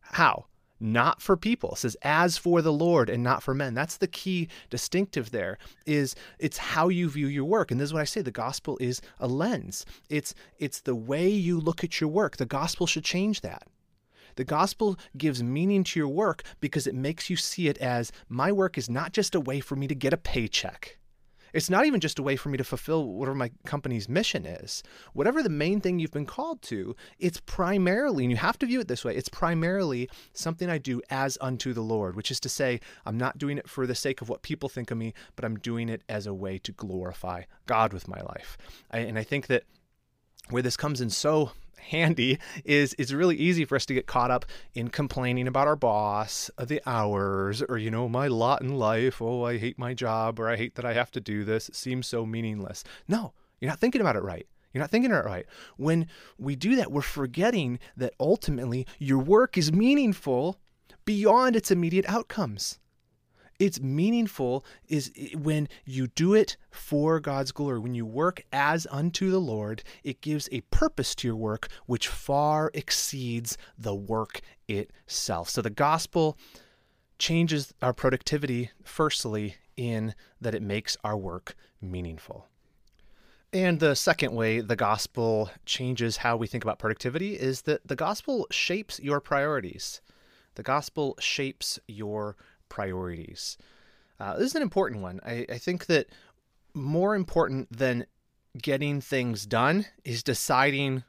How? 0.01 0.45
Not 0.85 1.23
for 1.23 1.35
people. 1.35 1.73
It 1.73 1.79
says 1.79 1.97
as 2.03 2.37
for 2.37 2.61
the 2.61 2.71
Lord 2.71 3.09
and 3.09 3.23
not 3.23 3.43
for 3.43 3.55
men. 3.55 3.73
That's 3.73 3.97
the 3.97 4.07
key 4.07 4.49
distinctive 4.69 5.31
there 5.31 5.57
is 5.87 6.15
it's 6.39 6.59
how 6.59 6.89
you 6.89 7.09
view 7.09 7.27
your 7.27 7.47
work. 7.47 7.71
And 7.71 7.81
this 7.81 7.87
is 7.87 7.95
what 7.95 8.03
I 8.03 8.05
say, 8.05 8.21
the 8.21 8.31
gospel 8.31 8.77
is 8.83 9.01
a 9.19 9.27
lens. 9.27 9.87
It's 10.11 10.35
it's 10.59 10.83
the 10.83 10.95
way 10.95 11.27
you 11.27 11.59
look 11.59 11.85
at 11.85 12.03
your 12.03 12.11
work. 12.11 12.37
The 12.37 12.45
gospel 12.45 12.87
should 12.87 13.03
change 13.03 13.41
that. 13.41 13.67
The 14.37 14.45
gospel 14.45 14.99
gives 15.17 15.43
meaning 15.43 15.85
to 15.85 15.99
your 15.99 16.09
work 16.09 16.43
because 16.61 16.87
it 16.87 16.95
makes 16.95 17.31
you 17.31 17.37
see 17.37 17.69
it 17.69 17.79
as 17.79 18.13
my 18.29 18.53
work 18.53 18.77
is 18.77 18.91
not 18.91 19.15
just 19.15 19.35
a 19.35 19.41
way 19.41 19.61
for 19.61 19.77
me 19.77 19.89
to 19.89 19.95
get 19.95 20.13
a 20.13 20.19
paycheck. 20.19 20.99
It's 21.55 21.71
not 21.71 21.87
even 21.87 22.01
just 22.01 22.19
a 22.19 22.23
way 22.23 22.35
for 22.35 22.49
me 22.49 22.59
to 22.59 22.65
fulfill 22.65 23.07
whatever 23.07 23.37
my 23.37 23.53
company's 23.65 24.09
mission 24.09 24.45
is. 24.45 24.83
Whatever 25.13 25.41
the 25.41 25.49
main 25.49 25.81
thing 25.81 25.99
you've 26.01 26.11
been 26.11 26.27
called 26.27 26.61
to, 26.63 26.97
it's 27.19 27.41
primarily, 27.47 28.25
and 28.25 28.31
you 28.31 28.37
have 28.37 28.59
to 28.59 28.67
view 28.67 28.81
it 28.81 28.89
this 28.89 29.05
way, 29.05 29.15
it's 29.15 29.29
primarily 29.29 30.11
something 30.33 30.69
I 30.69 30.79
do 30.79 31.01
as 31.11 31.39
unto 31.41 31.73
the 31.73 31.81
Lord, 31.81 32.17
which 32.17 32.33
is 32.33 32.41
to 32.41 32.49
say, 32.49 32.81
I'm 33.07 33.17
not 33.17 33.39
doing 33.39 33.57
it 33.57 33.71
for 33.71 33.87
the 33.87 33.95
sake 33.95 34.21
of 34.21 34.29
what 34.29 34.43
people 34.43 34.69
think 34.69 34.91
of 34.91 34.99
me, 34.99 35.15
but 35.37 35.45
I'm 35.45 35.57
doing 35.57 35.89
it 35.89 36.03
as 36.09 36.27
a 36.27 36.35
way 36.35 36.59
to 36.59 36.73
glorify 36.73 37.45
God 37.67 37.93
with 37.93 38.09
my 38.09 38.21
life. 38.21 38.59
I, 38.91 38.99
and 38.99 39.17
I 39.17 39.23
think 39.23 39.47
that 39.47 39.63
where 40.51 40.63
this 40.63 40.77
comes 40.77 41.01
in 41.01 41.09
so 41.09 41.53
handy 41.85 42.39
is 42.65 42.95
it's 42.99 43.13
really 43.13 43.37
easy 43.37 43.65
for 43.65 43.77
us 43.77 43.87
to 43.87 43.95
get 43.95 44.07
caught 44.07 44.31
up 44.31 44.45
in 44.75 44.89
complaining 44.89 45.47
about 45.47 45.67
our 45.67 45.77
boss, 45.77 46.51
uh, 46.59 46.65
the 46.65 46.83
hours, 46.87 47.63
or 47.63 47.79
you 47.79 47.91
know, 47.91 48.09
my 48.09 48.27
lot 48.27 48.63
in 48.63 48.77
life. 48.77 49.21
Oh, 49.21 49.45
I 49.45 49.59
hate 49.59 49.79
my 49.79 49.95
job 49.95 50.41
or 50.41 50.49
I 50.49 50.57
hate 50.57 50.75
that 50.75 50.85
I 50.85 50.93
have 50.95 51.11
to 51.13 51.21
do 51.21 51.45
this. 51.45 51.69
It 51.69 51.77
seems 51.77 52.07
so 52.07 52.27
meaningless. 52.27 52.85
No, 53.09 53.33
you're 53.61 53.71
not 53.71 53.81
thinking 53.81 54.01
about 54.01 54.17
it 54.17 54.23
right. 54.23 54.47
You're 54.73 54.83
not 54.83 54.91
thinking 54.91 55.13
it 55.13 55.25
right. 55.25 55.47
When 55.77 56.09
we 56.37 56.57
do 56.57 56.75
that, 56.77 56.91
we're 56.91 57.03
forgetting 57.03 57.79
that 57.97 58.15
ultimately 58.19 58.87
your 58.99 59.21
work 59.21 59.57
is 59.57 59.73
meaningful 59.73 60.59
beyond 61.05 61.55
its 61.55 61.71
immediate 61.71 62.07
outcomes 62.09 62.81
it's 63.59 63.81
meaningful 63.81 64.65
is 64.89 65.13
when 65.37 65.69
you 65.85 66.09
do 66.09 66.35
it 66.35 66.57
for 66.71 67.21
God's 67.21 67.53
glory. 67.53 67.79
When 67.79 67.95
you 67.95 68.07
work 68.07 68.43
as 68.53 68.87
unto 68.91 69.31
the 69.31 69.41
Lord, 69.41 69.83
it 70.03 70.21
gives 70.21 70.49
a 70.51 70.61
purpose 70.63 71.15
to 71.17 71.29
your 71.29 71.37
work 71.37 71.69
which 71.87 72.09
far 72.09 72.71
exceeds 72.75 73.57
the 73.79 73.95
work 73.95 74.41
itself. 74.69 75.49
So 75.49 75.63
the 75.63 75.71
gospel 75.71 76.37
changes 77.19 77.73
our 77.81 77.93
productivity, 77.93 78.71
firstly, 78.83 79.57
in 79.77 80.15
that 80.41 80.55
it 80.55 80.63
makes 80.63 80.97
our 81.05 81.17
work 81.17 81.55
meaningful. 81.81 82.49
And 83.53 83.79
the 83.79 83.95
second 83.95 84.35
way 84.35 84.61
the 84.61 84.75
gospel 84.75 85.49
changes 85.65 86.19
how 86.19 86.37
we 86.37 86.49
think 86.49 86.65
about 86.65 86.81
productivity 86.81 87.35
is 87.35 87.63
that 87.63 87.87
the 87.87 87.95
gospel 87.95 88.49
shapes 88.51 88.99
your 88.99 89.21
priorities. 89.21 90.01
The 90.57 90.65
gospel 90.65 91.17
shapes 91.21 91.79
your 91.87 92.37
priorities. 92.75 93.57
Uh, 94.19 94.37
this 94.37 94.49
is 94.49 94.57
an 94.57 94.63
important 94.63 95.01
one. 95.01 95.21
I, 95.25 95.47
I 95.49 95.59
think 95.59 95.87
that 95.87 96.09
more 96.75 97.15
important 97.15 97.69
than 97.71 98.05
getting 98.61 99.01
things 99.01 99.47
done 99.47 99.87
is 100.05 100.25
deciding 100.25 101.05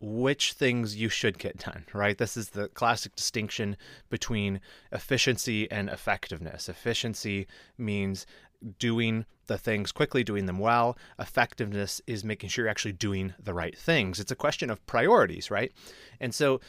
which 0.00 0.52
things 0.52 0.94
you 0.94 1.08
should 1.08 1.36
get 1.40 1.58
done, 1.58 1.84
right? 1.92 2.16
This 2.16 2.36
is 2.36 2.50
the 2.50 2.68
classic 2.68 3.16
distinction 3.16 3.76
between 4.10 4.60
efficiency 4.92 5.68
and 5.72 5.88
effectiveness. 5.88 6.68
Efficiency 6.68 7.48
means 7.76 8.24
doing 8.78 9.26
the 9.48 9.58
things 9.58 9.90
quickly, 9.90 10.22
doing 10.22 10.46
them 10.46 10.60
well. 10.60 10.96
Effectiveness 11.18 12.00
is 12.06 12.22
making 12.22 12.48
sure 12.48 12.64
you're 12.64 12.70
actually 12.70 12.92
doing 12.92 13.34
the 13.42 13.54
right 13.54 13.76
things. 13.76 14.20
It's 14.20 14.30
a 14.30 14.36
question 14.36 14.70
of 14.70 14.86
priorities, 14.86 15.50
right? 15.50 15.72
And 16.20 16.32
so 16.32 16.60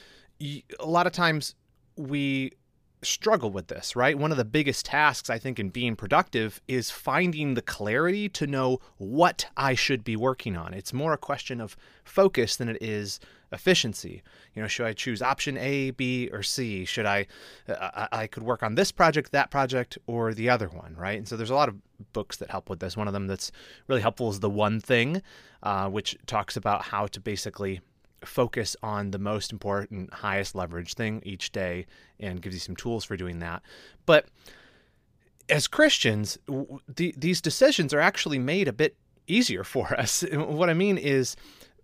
a 0.41 0.87
lot 0.87 1.05
of 1.05 1.13
times 1.13 1.53
we 1.97 2.53
struggle 3.01 3.49
with 3.49 3.67
this, 3.67 3.95
right? 3.95 4.17
One 4.17 4.31
of 4.31 4.37
the 4.37 4.45
biggest 4.45 4.85
tasks, 4.85 5.29
I 5.29 5.39
think, 5.39 5.59
in 5.59 5.69
being 5.69 5.95
productive 5.95 6.61
is 6.67 6.91
finding 6.91 7.53
the 7.53 7.61
clarity 7.61 8.27
to 8.29 8.47
know 8.47 8.79
what 8.97 9.45
I 9.55 9.73
should 9.75 10.03
be 10.03 10.15
working 10.15 10.57
on. 10.57 10.73
It's 10.73 10.93
more 10.93 11.13
a 11.13 11.17
question 11.17 11.61
of 11.61 11.77
focus 12.03 12.55
than 12.55 12.69
it 12.69 12.81
is 12.81 13.19
efficiency. 13.51 14.21
You 14.53 14.61
know, 14.61 14.67
should 14.67 14.85
I 14.85 14.93
choose 14.93 15.21
option 15.21 15.57
A, 15.57 15.91
B, 15.91 16.29
or 16.31 16.43
C? 16.43 16.85
Should 16.85 17.05
I, 17.05 17.25
uh, 17.67 18.07
I 18.11 18.27
could 18.27 18.43
work 18.43 18.63
on 18.63 18.75
this 18.75 18.91
project, 18.91 19.31
that 19.31 19.49
project, 19.49 19.97
or 20.05 20.33
the 20.33 20.49
other 20.49 20.67
one, 20.67 20.95
right? 20.95 21.17
And 21.17 21.27
so 21.27 21.35
there's 21.37 21.49
a 21.49 21.55
lot 21.55 21.69
of 21.69 21.75
books 22.13 22.37
that 22.37 22.51
help 22.51 22.69
with 22.69 22.79
this. 22.79 22.97
One 22.97 23.07
of 23.07 23.13
them 23.13 23.27
that's 23.27 23.51
really 23.87 24.01
helpful 24.01 24.29
is 24.29 24.39
The 24.39 24.49
One 24.49 24.79
Thing, 24.79 25.21
uh, 25.63 25.89
which 25.89 26.17
talks 26.27 26.55
about 26.57 26.83
how 26.83 27.07
to 27.07 27.19
basically 27.19 27.81
focus 28.23 28.75
on 28.81 29.11
the 29.11 29.19
most 29.19 29.51
important, 29.51 30.13
highest 30.13 30.55
leverage 30.55 30.93
thing 30.93 31.21
each 31.25 31.51
day 31.51 31.85
and 32.19 32.41
gives 32.41 32.55
you 32.55 32.59
some 32.59 32.75
tools 32.75 33.03
for 33.05 33.17
doing 33.17 33.39
that. 33.39 33.61
But 34.05 34.25
as 35.49 35.67
Christians, 35.67 36.37
the, 36.47 37.13
these 37.17 37.41
decisions 37.41 37.93
are 37.93 37.99
actually 37.99 38.39
made 38.39 38.67
a 38.67 38.73
bit 38.73 38.95
easier 39.27 39.63
for 39.63 39.93
us. 39.99 40.23
What 40.31 40.69
I 40.69 40.73
mean 40.73 40.97
is, 40.97 41.35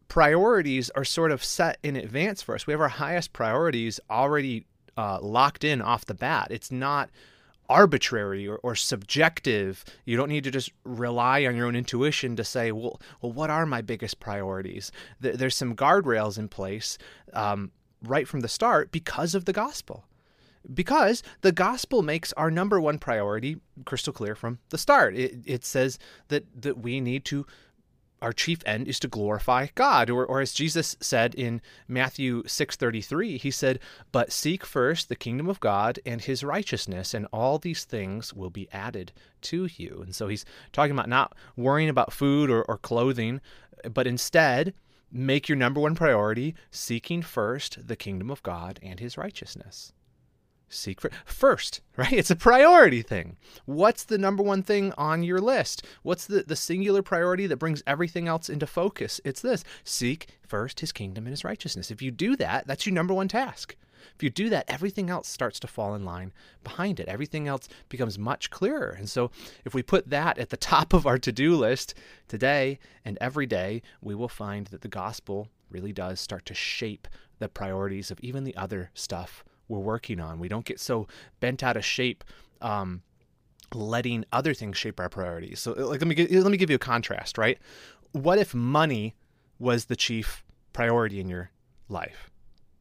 priorities 0.08 0.90
are 0.92 1.04
sort 1.04 1.32
of 1.32 1.44
set 1.44 1.80
in 1.84 1.96
advance 1.96 2.42
for 2.42 2.56
us. 2.56 2.68
We 2.68 2.74
have 2.74 2.82
our 2.82 2.88
highest 2.88 3.34
priorities 3.34 4.00
already 4.10 4.66
uh, 4.98 5.20
locked 5.22 5.64
in 5.64 5.82
off 5.82 6.06
the 6.06 6.14
bat. 6.14 6.48
It's 6.52 6.72
not 6.72 7.10
arbitrary 7.70 8.48
or, 8.48 8.58
or 8.58 8.76
subjective. 8.76 9.84
You 10.06 10.18
don't 10.18 10.30
need 10.30 10.44
to 10.44 10.52
just 10.52 10.72
rely 10.84 11.46
on 11.46 11.56
your 11.56 11.68
own 11.68 11.76
intuition 11.76 12.36
to 12.36 12.44
say, 12.44 12.72
well, 12.72 13.02
well 13.22 13.32
what 13.32 13.50
are 13.50 13.66
my 13.66 13.82
biggest 13.82 14.20
priorities? 14.20 14.92
There's 15.20 15.56
some 15.56 15.76
guardrails 15.76 16.38
in 16.38 16.48
place 16.48 16.98
um, 17.34 17.72
right 18.04 18.28
from 18.28 18.42
the 18.42 18.48
start 18.48 18.92
because 18.92 19.36
of 19.36 19.46
the 19.46 19.54
gospel. 19.54 20.06
Because 20.74 21.22
the 21.42 21.52
gospel 21.52 22.02
makes 22.02 22.34
our 22.34 22.50
number 22.50 22.82
one 22.82 22.98
priority 22.98 23.58
crystal 23.86 24.14
clear 24.14 24.34
from 24.36 24.58
the 24.70 24.80
start. 24.80 25.16
It, 25.16 25.36
it 25.46 25.64
says 25.64 26.00
that, 26.30 26.46
that 26.60 26.80
we 26.80 27.00
need 27.00 27.24
to 27.26 27.46
our 28.26 28.34
chief 28.34 28.58
end 28.66 28.88
is 28.88 29.00
to 29.00 29.08
glorify 29.08 29.68
God. 29.76 30.10
Or, 30.10 30.26
or 30.26 30.42
as 30.42 30.52
Jesus 30.52 30.98
said 31.00 31.36
in 31.36 31.62
Matthew 31.88 32.42
6:33, 32.48 33.38
he 33.38 33.52
said, 33.52 33.80
"But 34.12 34.32
seek 34.32 34.66
first 34.66 35.10
the 35.10 35.16
kingdom 35.16 35.48
of 35.48 35.60
God 35.60 36.00
and 36.08 36.20
his 36.20 36.44
righteousness, 36.44 37.14
and 37.14 37.28
all 37.32 37.60
these 37.60 37.84
things 37.84 38.34
will 38.34 38.50
be 38.50 38.68
added 38.74 39.14
to 39.42 39.70
you." 39.78 40.02
And 40.02 40.16
so 40.16 40.28
he's 40.28 40.44
talking 40.74 40.94
about 40.94 41.08
not 41.08 41.36
worrying 41.56 41.88
about 41.88 42.12
food 42.12 42.50
or, 42.50 42.64
or 42.64 42.80
clothing, 42.80 43.42
but 43.94 44.08
instead 44.08 44.74
make 45.12 45.48
your 45.48 45.56
number 45.56 45.80
one 45.80 45.94
priority 45.94 46.56
seeking 46.72 47.22
first 47.22 47.88
the 47.88 47.96
kingdom 47.96 48.32
of 48.32 48.42
God 48.42 48.80
and 48.82 49.00
his 49.00 49.20
righteousness 49.20 49.94
seek 50.76 51.02
for 51.02 51.10
first, 51.26 51.82
right? 51.98 52.14
It's 52.14 52.32
a 52.32 52.36
priority 52.36 53.02
thing. 53.02 53.38
What's 53.66 54.04
the 54.04 54.18
number 54.18 54.44
one 54.44 54.64
thing 54.64 54.94
on 54.98 55.24
your 55.24 55.40
list? 55.40 55.86
What's 56.04 56.26
the, 56.26 56.44
the 56.44 56.56
singular 56.56 57.02
priority 57.02 57.48
that 57.48 57.58
brings 57.58 57.84
everything 57.88 58.28
else 58.28 58.50
into 58.50 58.68
focus? 58.68 59.22
It's 59.24 59.42
this 59.42 59.64
seek 59.84 60.28
first 60.42 60.80
his 60.80 60.92
kingdom 60.92 61.26
and 61.26 61.34
his 61.34 61.44
righteousness. 61.44 61.92
If 61.92 62.02
you 62.02 62.12
do 62.12 62.36
that, 62.38 62.68
that's 62.68 62.86
your 62.86 62.94
number 62.94 63.14
one 63.14 63.28
task. 63.28 63.76
If 64.14 64.24
you 64.24 64.30
do 64.30 64.50
that, 64.50 64.66
everything 64.68 65.10
else 65.10 65.28
starts 65.28 65.60
to 65.62 65.68
fall 65.68 65.96
in 65.96 66.06
line 66.06 66.32
behind 66.64 67.00
it. 67.00 67.08
Everything 67.08 67.48
else 67.48 67.68
becomes 67.90 68.20
much 68.20 68.50
clearer. 68.50 68.90
And 68.90 69.10
so, 69.10 69.32
if 69.66 69.74
we 69.74 69.82
put 69.82 70.10
that 70.10 70.38
at 70.38 70.50
the 70.50 70.58
top 70.74 70.94
of 70.94 71.08
our 71.08 71.18
to 71.18 71.32
do 71.32 71.56
list 71.56 71.96
today 72.28 72.80
and 73.04 73.18
every 73.20 73.46
day, 73.46 73.82
we 74.02 74.16
will 74.16 74.30
find 74.30 74.68
that 74.68 74.82
the 74.82 74.88
gospel 74.88 75.50
really 75.70 75.92
does 75.92 76.20
start 76.20 76.46
to 76.46 76.54
shape 76.54 77.08
the 77.40 77.50
priorities 77.50 78.12
of 78.12 78.20
even 78.22 78.44
the 78.44 78.56
other 78.56 78.92
stuff 78.94 79.44
we're 79.68 79.80
working 79.80 80.20
on. 80.20 80.40
We 80.40 80.48
don't 80.48 80.66
get 80.66 80.80
so 80.80 81.08
bent 81.40 81.64
out 81.64 81.78
of 81.78 81.86
shape 81.86 82.24
um, 82.62 83.02
letting 83.74 84.26
other 84.32 84.54
things 84.54 84.78
shape 84.78 85.00
our 85.00 85.10
priorities. 85.10 85.60
So 85.60 85.74
like 85.74 86.02
let 86.02 86.08
me 86.08 86.16
give, 86.16 86.32
let 86.32 86.52
me 86.52 86.58
give 86.58 86.70
you 86.70 86.76
a 86.76 86.80
contrast, 86.80 87.38
right? 87.38 87.58
What 88.12 88.40
if 88.40 88.54
money 88.54 89.16
was 89.60 89.86
the 89.86 89.96
chief 89.96 90.44
priority 90.74 91.20
in 91.20 91.28
your 91.28 91.52
life? 91.90 92.32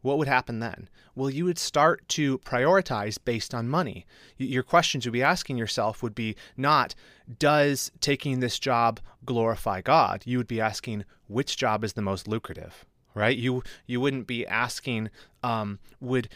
What 0.02 0.18
would 0.18 0.28
happen 0.28 0.58
then? 0.58 0.90
Well, 1.14 1.30
you 1.30 1.46
would 1.46 1.58
start 1.58 2.06
to 2.10 2.38
prioritize 2.40 3.16
based 3.24 3.54
on 3.54 3.68
money. 3.68 4.04
Your 4.36 4.62
questions 4.62 5.06
you'd 5.06 5.12
be 5.12 5.22
asking 5.22 5.56
yourself 5.56 6.02
would 6.02 6.14
be 6.14 6.36
not, 6.58 6.94
does 7.38 7.90
taking 8.00 8.40
this 8.40 8.58
job 8.58 9.00
glorify 9.24 9.80
God? 9.80 10.22
You 10.26 10.36
would 10.36 10.46
be 10.46 10.60
asking, 10.60 11.06
which 11.26 11.56
job 11.56 11.84
is 11.84 11.94
the 11.94 12.02
most 12.02 12.28
lucrative, 12.28 12.84
right? 13.14 13.36
You 13.36 13.62
you 13.86 13.98
wouldn't 13.98 14.26
be 14.26 14.46
asking, 14.46 15.08
um, 15.42 15.78
would 16.00 16.28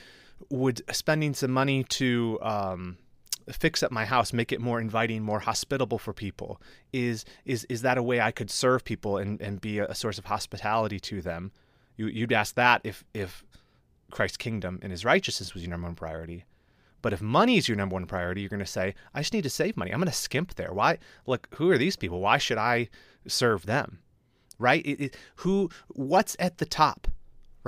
would 0.50 0.82
spending 0.94 1.34
some 1.34 1.50
money 1.50 1.84
to 1.84 2.38
um, 2.42 2.98
fix 3.50 3.82
up 3.82 3.90
my 3.90 4.04
house, 4.04 4.32
make 4.32 4.52
it 4.52 4.60
more 4.60 4.80
inviting, 4.80 5.22
more 5.22 5.40
hospitable 5.40 5.98
for 5.98 6.12
people? 6.12 6.60
Is 6.92 7.24
is 7.44 7.64
is 7.64 7.82
that 7.82 7.98
a 7.98 8.02
way 8.02 8.20
I 8.20 8.30
could 8.30 8.50
serve 8.50 8.84
people 8.84 9.16
and, 9.16 9.40
and 9.40 9.60
be 9.60 9.78
a, 9.78 9.94
source 9.94 10.18
of 10.18 10.26
hospitality 10.26 11.00
to 11.00 11.22
them? 11.22 11.52
You, 11.96 12.06
you'd 12.06 12.32
ask 12.32 12.54
that 12.54 12.80
if 12.84 13.04
if 13.14 13.44
Christ's 14.10 14.36
kingdom 14.36 14.78
and 14.82 14.90
his 14.90 15.04
righteousness 15.04 15.54
was 15.54 15.62
your 15.62 15.70
number 15.70 15.86
one 15.86 15.94
priority. 15.94 16.44
But 17.00 17.12
if 17.12 17.22
money 17.22 17.56
is 17.56 17.68
your 17.68 17.76
number 17.76 17.94
one 17.94 18.06
priority, 18.06 18.40
you're 18.40 18.50
going 18.50 18.58
to 18.58 18.66
say, 18.66 18.94
I 19.14 19.20
just 19.20 19.32
need 19.32 19.44
to 19.44 19.50
save 19.50 19.76
money. 19.76 19.92
I'm 19.92 20.00
going 20.00 20.10
to 20.10 20.16
skimp 20.16 20.54
there. 20.54 20.72
Why? 20.72 20.98
Look, 21.26 21.48
who 21.54 21.70
are 21.70 21.78
these 21.78 21.96
people? 21.96 22.20
Why 22.20 22.38
should 22.38 22.58
I 22.58 22.88
serve 23.26 23.66
them? 23.66 24.00
Right? 24.58 24.84
It, 24.84 25.00
it, 25.00 25.16
who? 25.36 25.70
What's 25.88 26.36
at 26.40 26.58
the 26.58 26.66
top? 26.66 27.06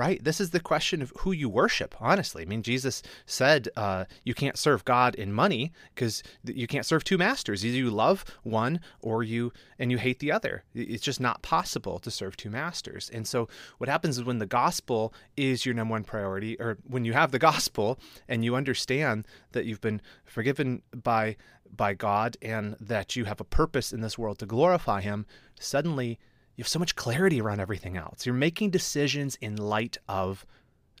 Right? 0.01 0.23
This 0.23 0.41
is 0.41 0.49
the 0.49 0.59
question 0.59 1.03
of 1.03 1.13
who 1.19 1.31
you 1.31 1.47
worship, 1.47 1.93
honestly. 1.99 2.41
I 2.41 2.45
mean, 2.45 2.63
Jesus 2.63 3.03
said 3.27 3.69
uh, 3.77 4.05
you 4.23 4.33
can't 4.33 4.57
serve 4.57 4.83
God 4.83 5.13
in 5.13 5.31
money 5.31 5.71
because 5.93 6.23
you 6.43 6.65
can't 6.65 6.87
serve 6.87 7.03
two 7.03 7.19
masters. 7.19 7.63
Either 7.63 7.77
you 7.77 7.91
love 7.91 8.25
one 8.41 8.79
or 8.99 9.21
you 9.21 9.53
and 9.77 9.91
you 9.91 9.99
hate 9.99 10.17
the 10.17 10.31
other. 10.31 10.63
It's 10.73 11.03
just 11.03 11.19
not 11.19 11.43
possible 11.43 11.99
to 11.99 12.09
serve 12.09 12.35
two 12.35 12.49
masters. 12.49 13.11
And 13.13 13.27
so 13.27 13.47
what 13.77 13.91
happens 13.91 14.17
is 14.17 14.23
when 14.23 14.39
the 14.39 14.47
gospel 14.47 15.13
is 15.37 15.67
your 15.67 15.75
number 15.75 15.91
one 15.91 16.03
priority, 16.03 16.59
or 16.59 16.79
when 16.87 17.05
you 17.05 17.13
have 17.13 17.29
the 17.29 17.37
gospel 17.37 17.99
and 18.27 18.43
you 18.43 18.55
understand 18.55 19.27
that 19.51 19.65
you've 19.65 19.81
been 19.81 20.01
forgiven 20.25 20.81
by 20.95 21.37
by 21.73 21.93
God 21.93 22.37
and 22.41 22.75
that 22.81 23.15
you 23.15 23.25
have 23.25 23.39
a 23.39 23.45
purpose 23.45 23.93
in 23.93 24.01
this 24.01 24.17
world 24.17 24.39
to 24.39 24.47
glorify 24.47 24.99
him, 24.99 25.27
suddenly 25.59 26.19
you 26.61 26.63
have 26.63 26.69
so 26.69 26.77
much 26.77 26.95
clarity 26.95 27.41
around 27.41 27.59
everything 27.59 27.97
else. 27.97 28.23
You're 28.23 28.35
making 28.35 28.69
decisions 28.69 29.35
in 29.41 29.55
light 29.55 29.97
of 30.07 30.45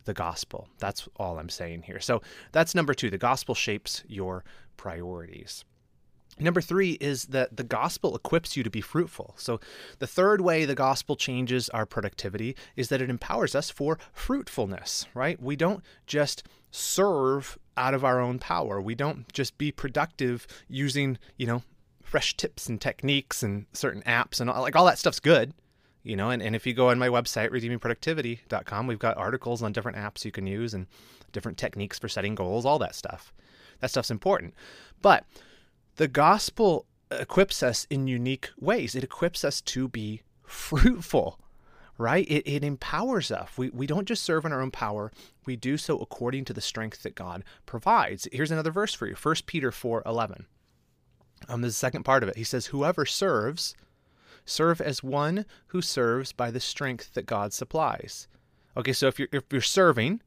the 0.05 0.13
gospel. 0.15 0.67
That's 0.79 1.07
all 1.17 1.37
I'm 1.37 1.49
saying 1.49 1.83
here. 1.83 1.99
So 1.99 2.23
that's 2.51 2.73
number 2.73 2.95
two. 2.95 3.11
The 3.11 3.19
gospel 3.19 3.53
shapes 3.53 4.03
your 4.07 4.43
priorities. 4.75 5.63
Number 6.39 6.61
three 6.61 6.93
is 6.93 7.25
that 7.25 7.57
the 7.57 7.63
gospel 7.63 8.15
equips 8.15 8.57
you 8.57 8.63
to 8.63 8.71
be 8.71 8.81
fruitful. 8.81 9.35
So, 9.37 9.59
the 9.99 10.07
third 10.07 10.41
way 10.41 10.65
the 10.65 10.73
gospel 10.73 11.15
changes 11.15 11.69
our 11.69 11.85
productivity 11.85 12.55
is 12.75 12.89
that 12.89 12.99
it 12.99 13.11
empowers 13.11 13.53
us 13.53 13.69
for 13.69 13.99
fruitfulness, 14.13 15.05
right? 15.13 15.39
We 15.39 15.55
don't 15.55 15.83
just 16.07 16.41
serve 16.71 17.59
out 17.77 17.93
of 17.93 18.03
our 18.03 18.19
own 18.19 18.39
power. 18.39 18.81
We 18.81 18.95
don't 18.95 19.31
just 19.31 19.59
be 19.59 19.71
productive 19.71 20.47
using, 20.67 21.19
you 21.37 21.45
know, 21.45 21.61
fresh 22.11 22.35
tips 22.35 22.67
and 22.67 22.81
techniques 22.81 23.41
and 23.41 23.65
certain 23.73 24.01
apps 24.03 24.41
and 24.41 24.49
all, 24.49 24.61
like 24.61 24.75
all 24.75 24.85
that 24.85 24.99
stuff's 24.99 25.19
good 25.19 25.53
you 26.03 26.15
know 26.15 26.29
and, 26.29 26.41
and 26.41 26.55
if 26.55 26.67
you 26.67 26.73
go 26.73 26.89
on 26.89 26.99
my 26.99 27.07
website 27.07 27.49
redeemingproductivity.com 27.51 28.85
we've 28.85 28.99
got 28.99 29.17
articles 29.17 29.61
on 29.61 29.71
different 29.71 29.97
apps 29.97 30.25
you 30.25 30.31
can 30.31 30.45
use 30.45 30.73
and 30.73 30.87
different 31.31 31.57
techniques 31.57 31.99
for 31.99 32.09
setting 32.09 32.35
goals 32.35 32.65
all 32.65 32.79
that 32.79 32.95
stuff. 32.95 33.33
That 33.79 33.89
stuff's 33.89 34.11
important. 34.11 34.53
But 35.01 35.25
the 35.95 36.07
gospel 36.07 36.85
equips 37.09 37.63
us 37.63 37.85
in 37.89 38.07
unique 38.07 38.49
ways. 38.59 38.95
It 38.95 39.03
equips 39.03 39.43
us 39.43 39.61
to 39.61 39.87
be 39.87 40.21
fruitful 40.43 41.39
right? 41.97 42.25
It, 42.31 42.49
it 42.49 42.63
empowers 42.63 43.31
us. 43.31 43.49
We, 43.57 43.69
we 43.69 43.85
don't 43.85 44.07
just 44.07 44.23
serve 44.23 44.43
in 44.43 44.51
our 44.51 44.61
own 44.61 44.71
power. 44.71 45.11
We 45.45 45.55
do 45.55 45.77
so 45.77 45.99
according 45.99 46.45
to 46.45 46.53
the 46.53 46.61
strength 46.61 47.03
that 47.03 47.13
god 47.13 47.43
provides. 47.67 48.27
Here's 48.31 48.49
another 48.49 48.71
verse 48.71 48.95
for 48.95 49.05
you 49.05 49.13
1 49.13 49.35
peter 49.45 49.71
4 49.71 50.01
11 50.03 50.47
um, 51.47 51.61
the 51.61 51.71
second 51.71 52.03
part 52.03 52.23
of 52.23 52.29
it. 52.29 52.37
He 52.37 52.43
says, 52.43 52.67
Whoever 52.67 53.05
serves, 53.05 53.75
serve 54.45 54.81
as 54.81 55.03
one 55.03 55.45
who 55.67 55.81
serves 55.81 56.31
by 56.31 56.51
the 56.51 56.59
strength 56.59 57.13
that 57.13 57.25
God 57.25 57.53
supplies. 57.53 58.27
Okay, 58.75 58.93
so 58.93 59.07
if 59.07 59.19
you're 59.19 59.27
if 59.31 59.43
you're 59.51 59.61
serving, 59.61 60.21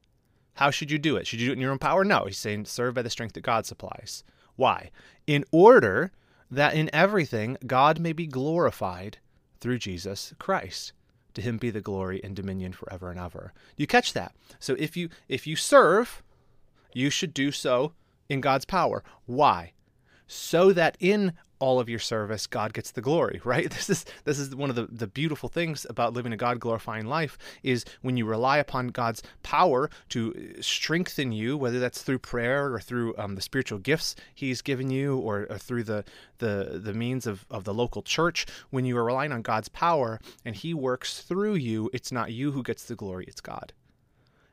how 0.55 0.71
should 0.71 0.91
you 0.91 0.99
do 0.99 1.17
it? 1.17 1.27
Should 1.27 1.41
you 1.41 1.49
do 1.49 1.53
it 1.53 1.57
in 1.57 1.61
your 1.61 1.73
own 1.73 1.79
power? 1.79 2.05
No, 2.05 2.25
he's 2.27 2.39
saying 2.39 2.67
serve 2.67 2.95
by 2.95 3.03
the 3.03 3.11
strength 3.11 3.35
that 3.35 3.43
God 3.43 3.67
supplies. 3.67 4.23
Why? 4.57 4.91
In 5.27 5.45
order 5.51 6.13
that 6.51 6.75
in 6.75 6.91
everything 6.93 7.57
God 7.67 7.99
may 7.99 8.13
be 8.13 8.27
glorified 8.27 9.19
through 9.61 9.79
Jesus 9.79 10.35
Christ. 10.39 10.93
To 11.35 11.43
him 11.43 11.57
be 11.57 11.71
the 11.71 11.81
glory 11.81 12.23
and 12.23 12.37
dominion 12.37 12.73
forever 12.73 13.11
and 13.11 13.19
ever. 13.19 13.53
You 13.77 13.89
catch 13.89 14.13
that? 14.13 14.33
So 14.61 14.77
if 14.79 14.97
you 14.97 15.09
if 15.29 15.47
you 15.47 15.57
serve, 15.57 16.23
you 16.93 17.11
should 17.11 17.35
do 17.35 17.51
so 17.51 17.93
in 18.29 18.41
God's 18.41 18.65
power. 18.65 19.03
Why? 19.27 19.73
So 20.27 20.73
that 20.73 20.97
in 21.01 21.33
all 21.61 21.81
of 21.81 21.89
your 21.89 21.99
service 21.99 22.47
god 22.47 22.73
gets 22.73 22.91
the 22.91 23.01
glory 23.01 23.41
right? 23.45 23.71
This 23.71 23.89
is 23.89 24.05
this 24.25 24.39
is 24.39 24.55
one 24.55 24.71
of 24.71 24.77
the, 24.77 24.87
the 24.87 25.07
beautiful 25.07 25.49
things 25.49 25.87
about 25.89 26.13
living 26.13 26.33
a 26.33 26.37
god 26.37 26.61
glorifying 26.61 27.07
life 27.07 27.39
is 27.63 27.85
when 28.03 28.17
you 28.17 28.27
rely 28.27 28.59
upon 28.59 28.89
god's 28.89 29.23
power 29.43 29.89
to 30.11 30.55
strengthen 30.61 31.33
you 31.33 31.57
whether 31.57 31.79
that's 31.79 32.03
through 32.03 32.19
prayer 32.19 32.73
or 32.73 32.81
through 32.81 33.15
um, 33.17 33.35
the 33.35 33.41
spiritual 33.41 33.79
gifts 33.79 34.15
he's 34.35 34.63
given 34.63 34.91
you 34.91 35.17
or, 35.19 35.47
or, 35.49 35.59
through 35.59 35.85
the 35.85 36.05
the 36.39 36.81
the 36.83 36.93
means 36.93 37.27
of, 37.27 37.47
of 37.51 37.65
the 37.65 37.75
local 37.75 38.03
church 38.03 38.47
when 38.71 38.85
you 38.85 38.97
are 38.97 39.05
relying 39.05 39.33
on 39.33 39.43
god's 39.43 39.69
power 39.69 40.21
and 40.45 40.57
he 40.57 40.75
works 40.75 41.23
through 41.23 41.55
you 41.55 41.89
it's 41.93 42.13
not 42.13 42.33
you 42.33 42.53
who 42.53 42.63
gets 42.63 42.85
the 42.85 42.97
glory 42.97 43.25
it's 43.27 43.41
god. 43.41 43.73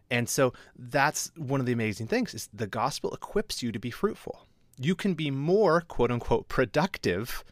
And 0.09 0.27
so 0.27 0.51
that's 0.77 1.31
one 1.37 1.61
of 1.61 1.65
the 1.65 1.71
amazing 1.71 2.07
things 2.07 2.33
is 2.33 2.49
the 2.53 2.67
gospel 2.67 3.13
equips 3.13 3.63
you 3.63 3.71
to 3.71 3.79
be 3.79 3.89
fruitful 3.89 4.45
you 4.79 4.95
can 4.95 5.13
be 5.13 5.31
more 5.31 5.81
quote 5.81 6.11
unquote 6.11 6.47
productive 6.47 7.43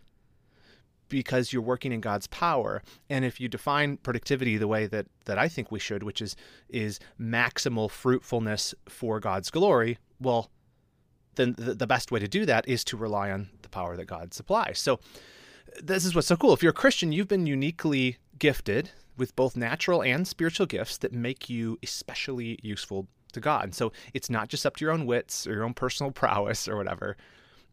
because 1.09 1.51
you're 1.51 1.61
working 1.61 1.91
in 1.91 2.01
God's 2.01 2.27
power. 2.27 2.81
And 3.09 3.25
if 3.25 3.39
you 3.39 3.47
define 3.47 3.97
productivity 3.97 4.57
the 4.57 4.67
way 4.67 4.85
that 4.87 5.07
that 5.25 5.37
I 5.37 5.47
think 5.47 5.71
we 5.71 5.79
should, 5.79 6.03
which 6.03 6.21
is 6.21 6.35
is 6.69 6.99
maximal 7.19 7.89
fruitfulness 7.89 8.73
for 8.87 9.19
God's 9.19 9.49
glory, 9.49 9.97
well, 10.19 10.49
then 11.35 11.55
the, 11.57 11.73
the 11.73 11.87
best 11.87 12.11
way 12.11 12.19
to 12.19 12.27
do 12.27 12.45
that 12.45 12.67
is 12.67 12.83
to 12.85 12.97
rely 12.97 13.31
on 13.31 13.49
the 13.61 13.69
power 13.69 13.97
that 13.97 14.05
God 14.05 14.33
supplies. 14.33 14.79
So 14.79 14.99
this 15.81 16.05
is 16.05 16.15
what's 16.15 16.27
so 16.27 16.35
cool. 16.35 16.53
If 16.53 16.63
you're 16.63 16.71
a 16.71 16.73
Christian, 16.73 17.11
you've 17.11 17.27
been 17.27 17.45
uniquely 17.45 18.17
gifted 18.37 18.91
with 19.17 19.35
both 19.35 19.57
natural 19.57 20.01
and 20.01 20.27
spiritual 20.27 20.65
gifts 20.65 20.97
that 20.97 21.13
make 21.13 21.49
you 21.49 21.77
especially 21.83 22.57
useful 22.63 23.07
to 23.33 23.39
God. 23.39 23.65
And 23.65 23.75
so 23.75 23.91
it's 24.13 24.29
not 24.29 24.49
just 24.49 24.65
up 24.65 24.75
to 24.77 24.85
your 24.85 24.93
own 24.93 25.05
wits 25.05 25.47
or 25.47 25.53
your 25.53 25.63
own 25.63 25.73
personal 25.73 26.11
prowess 26.13 26.67
or 26.67 26.75
whatever. 26.75 27.17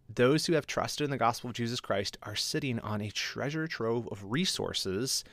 Those 0.09 0.47
who 0.47 0.53
have 0.53 0.66
trusted 0.66 1.05
in 1.05 1.11
the 1.11 1.16
gospel 1.16 1.51
of 1.51 1.57
Jesus 1.57 1.81
Christ 1.81 2.16
are 2.23 2.37
sitting 2.37 2.79
on 2.81 3.01
a 3.01 3.11
treasure 3.11 3.66
trove 3.66 4.09
of 4.09 4.31
resources 4.31 5.25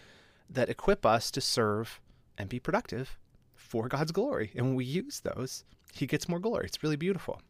that 0.50 0.70
equip 0.70 1.06
us 1.06 1.30
to 1.32 1.42
serve 1.42 2.02
and 2.38 2.50
be 2.50 2.60
productive 2.60 3.18
for 3.56 3.88
God's 3.88 4.12
glory. 4.12 4.52
And 4.56 4.68
when 4.68 4.76
we 4.76 4.86
use 4.86 5.20
those, 5.20 5.64
He 5.94 6.08
gets 6.08 6.28
more 6.28 6.40
glory. 6.40 6.66
It's 6.66 6.82
really 6.82 6.96
beautiful. 6.96 7.42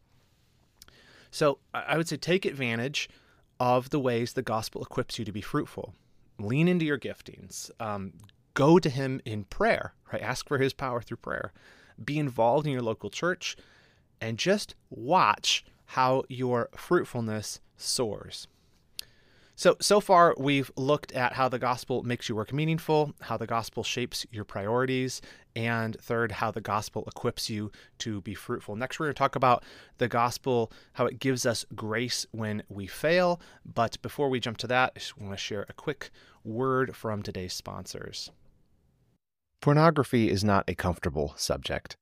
So 1.30 1.58
I 1.72 1.96
would 1.96 2.08
say 2.08 2.16
take 2.16 2.44
advantage 2.44 3.08
of 3.58 3.90
the 3.90 3.98
ways 3.98 4.32
the 4.32 4.42
gospel 4.42 4.82
equips 4.82 5.18
you 5.18 5.24
to 5.24 5.32
be 5.32 5.40
fruitful. 5.40 5.94
Lean 6.38 6.68
into 6.68 6.84
your 6.84 6.98
giftings. 6.98 7.70
Um, 7.80 8.12
go 8.52 8.78
to 8.78 8.90
Him 8.90 9.20
in 9.24 9.44
prayer, 9.44 9.94
right? 10.12 10.22
Ask 10.22 10.46
for 10.46 10.58
His 10.58 10.72
power 10.72 11.00
through 11.00 11.16
prayer 11.18 11.52
be 12.02 12.18
involved 12.18 12.66
in 12.66 12.72
your 12.72 12.82
local 12.82 13.10
church, 13.10 13.56
and 14.20 14.38
just 14.38 14.74
watch 14.90 15.64
how 15.86 16.24
your 16.28 16.70
fruitfulness 16.74 17.60
soars. 17.76 18.48
So, 19.56 19.76
so 19.80 20.00
far, 20.00 20.34
we've 20.36 20.72
looked 20.76 21.12
at 21.12 21.34
how 21.34 21.48
the 21.48 21.60
gospel 21.60 22.02
makes 22.02 22.28
your 22.28 22.34
work 22.34 22.52
meaningful, 22.52 23.12
how 23.20 23.36
the 23.36 23.46
gospel 23.46 23.84
shapes 23.84 24.26
your 24.32 24.44
priorities, 24.44 25.22
and 25.54 25.96
third, 26.00 26.32
how 26.32 26.50
the 26.50 26.60
gospel 26.60 27.04
equips 27.06 27.48
you 27.48 27.70
to 27.98 28.20
be 28.22 28.34
fruitful. 28.34 28.74
Next, 28.74 28.98
we're 28.98 29.06
going 29.06 29.14
to 29.14 29.18
talk 29.18 29.36
about 29.36 29.62
the 29.98 30.08
gospel, 30.08 30.72
how 30.94 31.06
it 31.06 31.20
gives 31.20 31.46
us 31.46 31.64
grace 31.76 32.26
when 32.32 32.64
we 32.68 32.88
fail. 32.88 33.40
But 33.64 34.02
before 34.02 34.28
we 34.28 34.40
jump 34.40 34.56
to 34.58 34.66
that, 34.66 34.92
I 34.96 34.98
just 34.98 35.16
want 35.18 35.32
to 35.32 35.38
share 35.38 35.66
a 35.68 35.72
quick 35.72 36.10
word 36.42 36.96
from 36.96 37.22
today's 37.22 37.52
sponsors. 37.52 38.32
Pornography 39.60 40.30
is 40.30 40.44
not 40.44 40.68
a 40.68 40.74
comfortable 40.74 41.34
subject. 41.36 41.96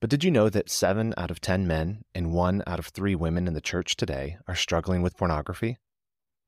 But 0.00 0.10
did 0.10 0.24
you 0.24 0.30
know 0.30 0.48
that 0.50 0.70
7 0.70 1.14
out 1.16 1.30
of 1.30 1.40
10 1.40 1.66
men 1.66 2.02
and 2.14 2.32
1 2.32 2.62
out 2.66 2.78
of 2.78 2.88
3 2.88 3.14
women 3.14 3.46
in 3.46 3.54
the 3.54 3.60
church 3.60 3.96
today 3.96 4.36
are 4.46 4.54
struggling 4.54 5.02
with 5.02 5.16
pornography? 5.16 5.78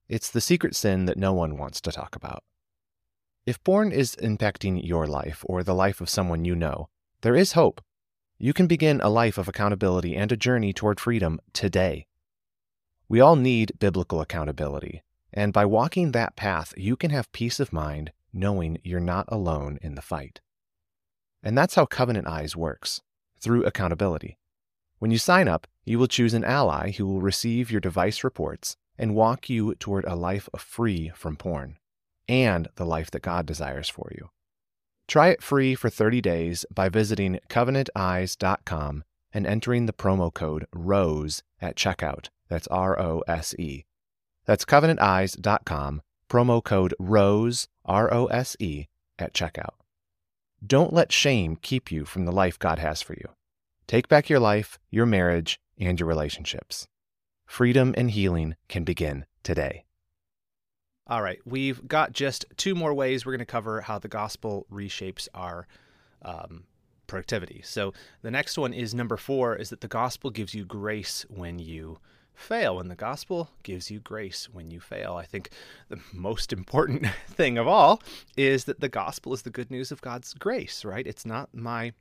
It's 0.09 0.31
the 0.31 0.41
secret 0.41 0.77
sin 0.77 1.07
that 1.07 1.17
no 1.17 1.33
one 1.33 1.57
wants 1.57 1.81
to 1.83 1.93
talk 1.93 2.15
about. 2.15 2.45
If 3.47 3.63
porn 3.65 3.93
is 3.93 4.17
impacting 4.17 4.87
your 4.87 5.07
life 5.07 5.45
or 5.47 5.63
the 5.63 5.75
life 5.75 6.01
of 6.01 6.11
someone 6.11 6.45
you 6.45 6.55
know, 6.55 6.89
there 7.23 7.37
is 7.37 7.53
hope. 7.53 7.81
You 8.39 8.53
can 8.53 8.67
begin 8.67 9.01
a 9.01 9.09
life 9.09 9.39
of 9.39 9.49
accountability 9.49 10.15
and 10.15 10.31
a 10.31 10.37
journey 10.37 10.73
toward 10.73 11.01
freedom 11.01 11.41
today. 11.53 12.07
We 13.09 13.21
all 13.21 13.37
need 13.37 13.79
biblical 13.79 14.21
accountability, 14.21 15.03
and 15.33 15.53
by 15.53 15.65
walking 15.65 16.13
that 16.13 16.37
path, 16.37 16.75
you 16.77 16.97
can 16.97 17.11
have 17.11 17.33
peace 17.33 17.61
of 17.61 17.73
mind 17.73 18.13
knowing 18.37 18.79
you're 18.85 19.01
not 19.01 19.27
alone 19.29 19.79
in 19.83 19.95
the 19.95 20.03
fight. 20.03 20.41
And 21.43 21.57
that's 21.57 21.75
how 21.75 21.87
Covenant 21.87 22.29
Eyes 22.29 22.55
works 22.55 23.01
through 23.41 23.65
accountability. 23.65 24.39
When 24.99 25.11
you 25.11 25.19
sign 25.19 25.49
up, 25.49 25.67
you 25.85 25.99
will 25.99 26.07
choose 26.07 26.35
an 26.35 26.45
ally 26.45 26.93
who 26.93 27.07
will 27.07 27.21
receive 27.21 27.71
your 27.71 27.81
device 27.81 28.25
reports 28.25 28.77
and 28.99 29.15
walk 29.15 29.49
you 29.49 29.75
toward 29.75 30.05
a 30.05 30.15
life 30.15 30.49
free 30.57 31.13
from 31.15 31.37
porn 31.37 31.79
and 32.29 32.69
the 32.77 32.87
life 32.87 33.11
that 33.11 33.23
God 33.23 33.47
desires 33.47 33.89
for 33.89 34.11
you. 34.17 34.31
Try 35.07 35.29
it 35.29 35.43
free 35.43 35.75
for 35.75 35.89
30 35.89 36.21
days 36.21 36.65
by 36.75 36.89
visiting 36.89 37.39
covenanteyes.com 37.49 39.05
and 39.33 39.47
entering 39.47 39.87
the 39.87 39.93
promo 39.93 40.33
code 40.33 40.67
ROSE 40.73 41.43
at 41.61 41.77
checkout 41.77 42.29
That's 42.49 42.67
R 42.69 42.99
O 42.99 43.23
S 43.29 43.55
E. 43.59 43.85
That's 44.47 44.65
covenanteyes.com, 44.65 46.03
promo 46.31 46.65
code 46.65 46.95
ROSE, 46.99 47.69
R 47.87 48.13
O 48.13 48.27
S 48.27 48.57
E, 48.59 48.87
at 49.19 49.33
checkout. 49.33 49.75
Don't 50.65 50.93
let 50.93 51.13
shame 51.13 51.57
keep 51.57 51.91
you 51.91 52.05
from 52.05 52.25
the 52.25 52.33
life 52.33 52.59
God 52.59 52.79
has 52.79 53.03
for 53.03 53.15
you. 53.15 53.29
Take 53.87 54.09
back 54.09 54.29
your 54.29 54.41
life, 54.41 54.79
your 54.91 55.07
marriage, 55.07 55.61
and 55.79 55.99
your 55.99 56.09
relationships. 56.09 56.89
Freedom 57.47 57.95
and 57.97 58.11
healing 58.11 58.57
can 58.69 58.83
begin 58.83 59.27
today. 59.43 59.85
All 61.07 61.23
right, 61.23 61.39
we've 61.45 61.87
got 61.87 62.13
just 62.13 62.45
two 62.57 62.75
more 62.75 62.93
ways 62.93 63.25
we're 63.25 63.33
going 63.33 63.39
to 63.39 63.45
cover 63.45 63.83
how 63.83 64.01
the 64.01 64.09
gospel 64.09 64.67
reshapes 64.73 65.29
our 65.35 65.69
um, 66.23 66.65
productivity. 67.07 67.61
So 67.65 67.93
the 68.23 68.31
next 68.33 68.59
one 68.59 68.73
is 68.73 68.93
number 68.93 69.17
four: 69.17 69.55
is 69.55 69.71
that 69.71 69.83
the 69.83 69.89
gospel 69.89 70.31
gives 70.31 70.53
you 70.53 70.65
grace 70.65 71.25
when 71.29 71.61
you 71.61 72.01
fail, 72.37 72.79
and 72.79 72.91
the 72.91 72.97
gospel 72.97 73.51
gives 73.63 73.91
you 73.91 73.99
grace 73.99 74.49
when 74.53 74.71
you 74.71 74.79
fail. 74.79 75.17
I 75.17 75.25
think 75.25 75.51
the 75.89 75.99
most 76.13 76.53
important 76.53 77.07
thing 77.29 77.59
of 77.59 77.67
all 77.67 78.03
is 78.37 78.65
that 78.65 78.81
the 78.81 78.89
gospel 78.89 79.33
is 79.35 79.43
the 79.43 79.51
good 79.51 79.71
news 79.71 79.91
of 79.91 80.01
God's 80.01 80.35
grace. 80.35 80.85
Right? 80.85 81.07
It's 81.07 81.27
not 81.27 81.55
my 81.55 81.93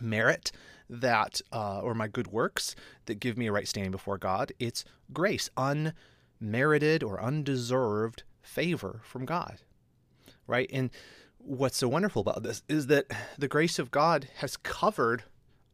merit 0.00 0.52
that 0.88 1.40
uh, 1.52 1.80
or 1.80 1.94
my 1.94 2.08
good 2.08 2.28
works 2.28 2.76
that 3.06 3.20
give 3.20 3.38
me 3.38 3.46
a 3.46 3.52
right 3.52 3.68
standing 3.68 3.90
before 3.90 4.18
God. 4.18 4.52
It's 4.58 4.84
grace, 5.12 5.50
unmerited 5.56 7.02
or 7.02 7.20
undeserved 7.20 8.22
favor 8.42 9.00
from 9.02 9.24
God. 9.24 9.62
Right? 10.46 10.70
And 10.72 10.90
what's 11.38 11.78
so 11.78 11.88
wonderful 11.88 12.20
about 12.20 12.42
this 12.42 12.62
is 12.68 12.86
that 12.88 13.06
the 13.38 13.48
grace 13.48 13.78
of 13.78 13.90
God 13.90 14.28
has 14.36 14.56
covered 14.56 15.24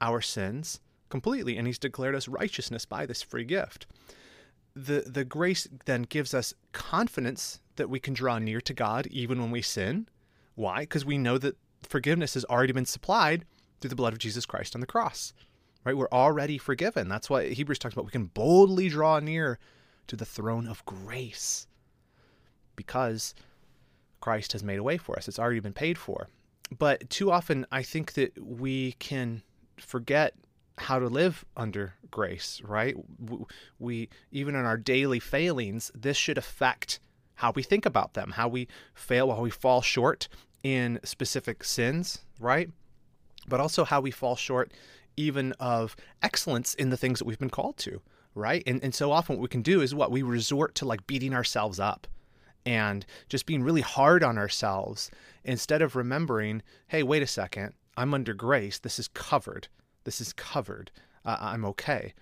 our 0.01 0.21
sins 0.21 0.81
completely 1.11 1.57
and 1.57 1.67
he's 1.67 1.79
declared 1.79 2.15
us 2.15 2.29
righteousness 2.29 2.85
by 2.85 3.07
this 3.07 3.23
free 3.23 3.45
gift. 3.45 3.87
The 4.75 5.05
the 5.07 5.25
grace 5.25 5.69
then 5.85 6.03
gives 6.03 6.33
us 6.33 6.55
confidence 6.73 7.61
that 7.77 7.91
we 7.91 8.01
can 8.01 8.15
draw 8.15 8.39
near 8.39 8.61
to 8.61 8.73
God 8.73 9.07
even 9.09 9.41
when 9.41 9.51
we 9.51 9.63
sin. 9.63 10.09
Why? 10.55 10.81
Because 10.81 11.05
we 11.05 11.19
know 11.19 11.39
that 11.39 11.57
forgiveness 11.83 12.35
has 12.35 12.45
already 12.45 12.73
been 12.73 12.87
supplied 12.87 13.45
through 13.81 13.91
the 13.91 13.97
blood 13.97 14.13
of 14.13 14.19
Jesus 14.19 14.47
Christ 14.47 14.75
on 14.75 14.81
the 14.81 14.87
cross. 14.87 15.33
Right? 15.85 15.97
We're 15.97 16.09
already 16.13 16.59
forgiven. 16.59 17.09
That's 17.09 17.31
what 17.31 17.53
Hebrews 17.53 17.79
talks 17.79 17.95
about. 17.95 18.05
We 18.05 18.11
can 18.11 18.27
boldly 18.27 18.91
draw 18.91 19.19
near 19.19 19.59
to 20.09 20.17
the 20.17 20.27
throne 20.27 20.67
of 20.67 20.85
grace 20.85 21.67
because 22.77 23.35
Christ 24.21 24.53
has 24.53 24.63
made 24.63 24.79
a 24.79 24.83
way 24.83 24.99
for 24.99 25.17
us. 25.17 25.27
It's 25.27 25.39
already 25.39 25.61
been 25.61 25.73
paid 25.73 25.97
for. 25.97 26.29
But 26.79 27.09
too 27.11 27.33
often, 27.33 27.67
I 27.73 27.83
think 27.83 28.13
that 28.15 28.33
we 28.39 28.93
can 28.93 29.43
forget 29.79 30.35
how 30.81 30.99
to 30.99 31.07
live 31.07 31.45
under 31.57 31.95
grace, 32.11 32.61
right? 32.65 32.97
We, 33.79 34.09
even 34.31 34.55
in 34.55 34.65
our 34.65 34.77
daily 34.77 35.21
failings, 35.21 35.91
this 35.95 36.17
should 36.17 36.39
affect 36.39 37.01
how 37.35 37.53
we 37.53 37.63
think 37.63 37.87
about 37.87 38.15
them, 38.15 38.33
how 38.33 38.49
we 38.49 38.69
fail, 38.95 39.33
how 39.35 39.43
we 39.43 39.51
fall 39.51 39.83
short 39.83 40.29
in 40.63 41.01
specific 41.05 41.65
sins, 41.65 42.21
right? 42.39 42.71
but 43.49 43.61
also 43.61 43.85
how 43.85 44.01
we 44.01 44.11
fall 44.11 44.37
short 44.37 44.73
even 45.17 45.53
of 45.61 45.97
excellence 46.23 46.75
in 46.75 46.91
the 46.91 46.97
things 46.97 47.19
that 47.19 47.25
we've 47.27 47.39
been 47.39 47.51
called 47.51 47.77
to, 47.77 48.01
right? 48.35 48.63
And 48.67 48.83
and 48.83 48.95
so 48.95 49.13
often 49.13 49.37
what 49.37 49.43
we 49.43 49.49
can 49.49 49.63
do 49.63 49.81
is 49.81 49.95
what 49.95 50.11
we 50.11 50.23
resort 50.23 50.75
to 50.77 50.87
like 50.87 51.07
beating 51.07 51.35
ourselves 51.35 51.79
up 51.79 52.07
and 52.65 53.05
just 53.29 53.47
being 53.47 53.63
really 53.63 53.81
hard 53.81 54.23
on 54.23 54.39
ourselves 54.39 55.11
instead 55.45 55.83
of 55.83 55.97
remembering, 55.97 56.63
hey, 56.89 57.03
wait 57.03 57.23
a 57.23 57.27
second, 57.27 57.75
I'm 57.97 58.15
under 58.15 58.35
grace. 58.35 58.79
This 58.79 58.99
is 58.99 59.09
covered. 59.09 59.69
This 60.05 60.21
is 60.21 60.33
covered. 60.33 60.91
Uh, 61.25 61.37
I'm 61.41 61.65
okay. 61.67 62.15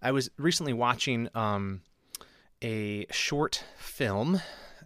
I 0.00 0.12
was 0.12 0.30
recently 0.38 0.72
watching 0.72 1.28
um, 1.34 1.80
a 2.62 3.06
short 3.10 3.64
film 3.78 4.40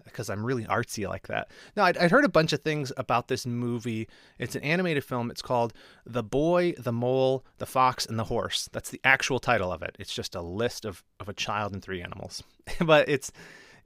because 0.05 0.31
I'm 0.31 0.45
really 0.45 0.65
artsy 0.65 1.07
like 1.07 1.27
that. 1.29 1.51
Now, 1.77 1.85
I'd, 1.85 1.99
I'd, 1.99 2.11
heard 2.11 2.25
a 2.25 2.31
bunch 2.31 2.53
of 2.53 2.63
things 2.63 2.93
about 2.97 3.29
this 3.29 3.47
movie. 3.47 4.09
It's 4.39 4.55
an 4.55 4.63
animated 4.63 5.05
film. 5.05 5.31
It's 5.31 5.43
called 5.43 5.73
The 6.07 6.23
Boy, 6.23 6.73
the 6.79 6.93
Mole, 6.93 7.45
the 7.59 7.67
Fox, 7.67 8.07
and 8.07 8.19
the 8.19 8.25
Horse. 8.25 8.69
That's 8.73 8.91
the 8.91 9.01
actual 9.05 9.39
title 9.39 9.71
of 9.71 9.83
it. 9.83 9.97
It's 9.99 10.15
just 10.15 10.35
a 10.35 10.41
list 10.41 10.85
of, 10.85 11.05
of 11.21 11.29
a 11.29 11.35
child 11.35 11.73
and 11.73 11.83
three 11.83 12.03
animals. 12.03 12.43
but 12.81 13.09
it's 13.09 13.31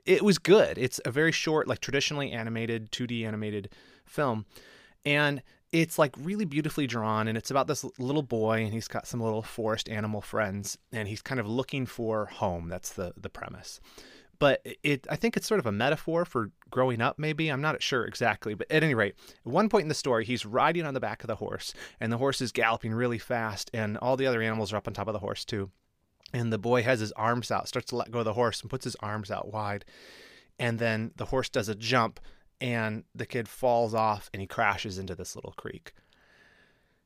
it 0.04 0.22
was 0.22 0.38
good. 0.38 0.78
It's 0.78 1.00
a 1.04 1.10
very 1.10 1.32
short, 1.32 1.68
like 1.68 1.80
traditionally 1.80 2.32
animated, 2.32 2.90
2D 2.90 3.26
animated 3.26 3.70
film. 4.04 4.46
And 5.04 5.42
it's 5.72 5.98
like 5.98 6.14
really 6.18 6.44
beautifully 6.44 6.86
drawn 6.86 7.26
and 7.26 7.36
it's 7.36 7.50
about 7.50 7.66
this 7.66 7.84
little 7.98 8.22
boy 8.22 8.62
and 8.62 8.74
he's 8.74 8.88
got 8.88 9.06
some 9.06 9.20
little 9.20 9.42
forest 9.42 9.88
animal 9.88 10.20
friends 10.20 10.76
and 10.92 11.08
he's 11.08 11.22
kind 11.22 11.40
of 11.40 11.48
looking 11.48 11.86
for 11.86 12.26
home. 12.26 12.68
That's 12.68 12.92
the 12.92 13.14
the 13.16 13.30
premise. 13.30 13.80
But 14.38 14.66
it 14.82 15.06
I 15.08 15.16
think 15.16 15.36
it's 15.36 15.46
sort 15.46 15.60
of 15.60 15.66
a 15.66 15.72
metaphor 15.72 16.26
for 16.26 16.50
growing 16.70 17.00
up 17.00 17.18
maybe. 17.18 17.48
I'm 17.48 17.62
not 17.62 17.82
sure 17.82 18.04
exactly. 18.04 18.52
But 18.52 18.70
at 18.70 18.84
any 18.84 18.94
rate 18.94 19.14
at 19.46 19.50
one 19.50 19.70
point 19.70 19.84
in 19.84 19.88
the 19.88 19.94
story 19.94 20.26
he's 20.26 20.44
riding 20.44 20.84
on 20.84 20.94
the 20.94 21.00
back 21.00 21.24
of 21.24 21.28
the 21.28 21.36
horse 21.36 21.72
and 22.00 22.12
the 22.12 22.18
horse 22.18 22.42
is 22.42 22.52
galloping 22.52 22.92
really 22.92 23.18
fast 23.18 23.70
and 23.72 23.96
all 23.96 24.18
the 24.18 24.26
other 24.26 24.42
animals 24.42 24.72
are 24.72 24.76
up 24.76 24.86
on 24.86 24.94
top 24.94 25.08
of 25.08 25.14
the 25.14 25.20
horse 25.20 25.44
too. 25.44 25.70
And 26.34 26.52
the 26.52 26.58
boy 26.58 26.82
has 26.82 27.00
his 27.00 27.12
arms 27.12 27.50
out 27.50 27.66
starts 27.66 27.88
to 27.88 27.96
let 27.96 28.10
go 28.10 28.18
of 28.18 28.24
the 28.26 28.34
horse 28.34 28.60
and 28.60 28.68
puts 28.70 28.84
his 28.84 28.96
arms 28.96 29.30
out 29.30 29.50
wide. 29.50 29.86
And 30.58 30.78
then 30.78 31.12
the 31.16 31.26
horse 31.26 31.48
does 31.48 31.70
a 31.70 31.74
jump 31.74 32.20
and 32.62 33.04
the 33.14 33.26
kid 33.26 33.48
falls 33.48 33.94
off 33.94 34.30
and 34.32 34.40
he 34.40 34.46
crashes 34.46 34.98
into 34.98 35.14
this 35.14 35.34
little 35.34 35.52
creek 35.52 35.92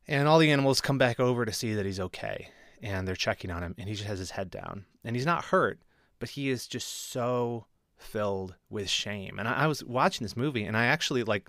and 0.07 0.29
all 0.29 0.38
the 0.38 0.53
animals 0.53 0.81
come 0.81 0.99
back 0.99 1.19
over 1.19 1.45
to 1.45 1.53
see 1.53 1.75
that 1.75 1.87
he's 1.87 2.01
okay 2.01 2.49
and 2.83 3.09
they're 3.09 3.16
checking 3.16 3.51
on 3.51 3.62
him 3.62 3.75
and 3.79 3.88
he 3.88 3.95
just 3.95 4.07
has 4.07 4.19
his 4.19 4.31
head 4.31 4.51
down 4.51 4.85
and 5.05 5.16
he's 5.16 5.27
not 5.27 5.47
hurt 5.47 5.81
but 6.19 6.31
he 6.31 6.49
is 6.49 6.66
just 6.66 7.11
so 7.11 7.66
filled 7.97 8.55
with 8.71 8.88
shame. 8.88 9.38
And 9.38 9.49
I, 9.49 9.64
I 9.64 9.66
was 9.66 9.85
watching 9.85 10.25
this 10.25 10.37
movie 10.37 10.64
and 10.64 10.77
I 10.77 10.87
actually 10.87 11.23
like 11.23 11.49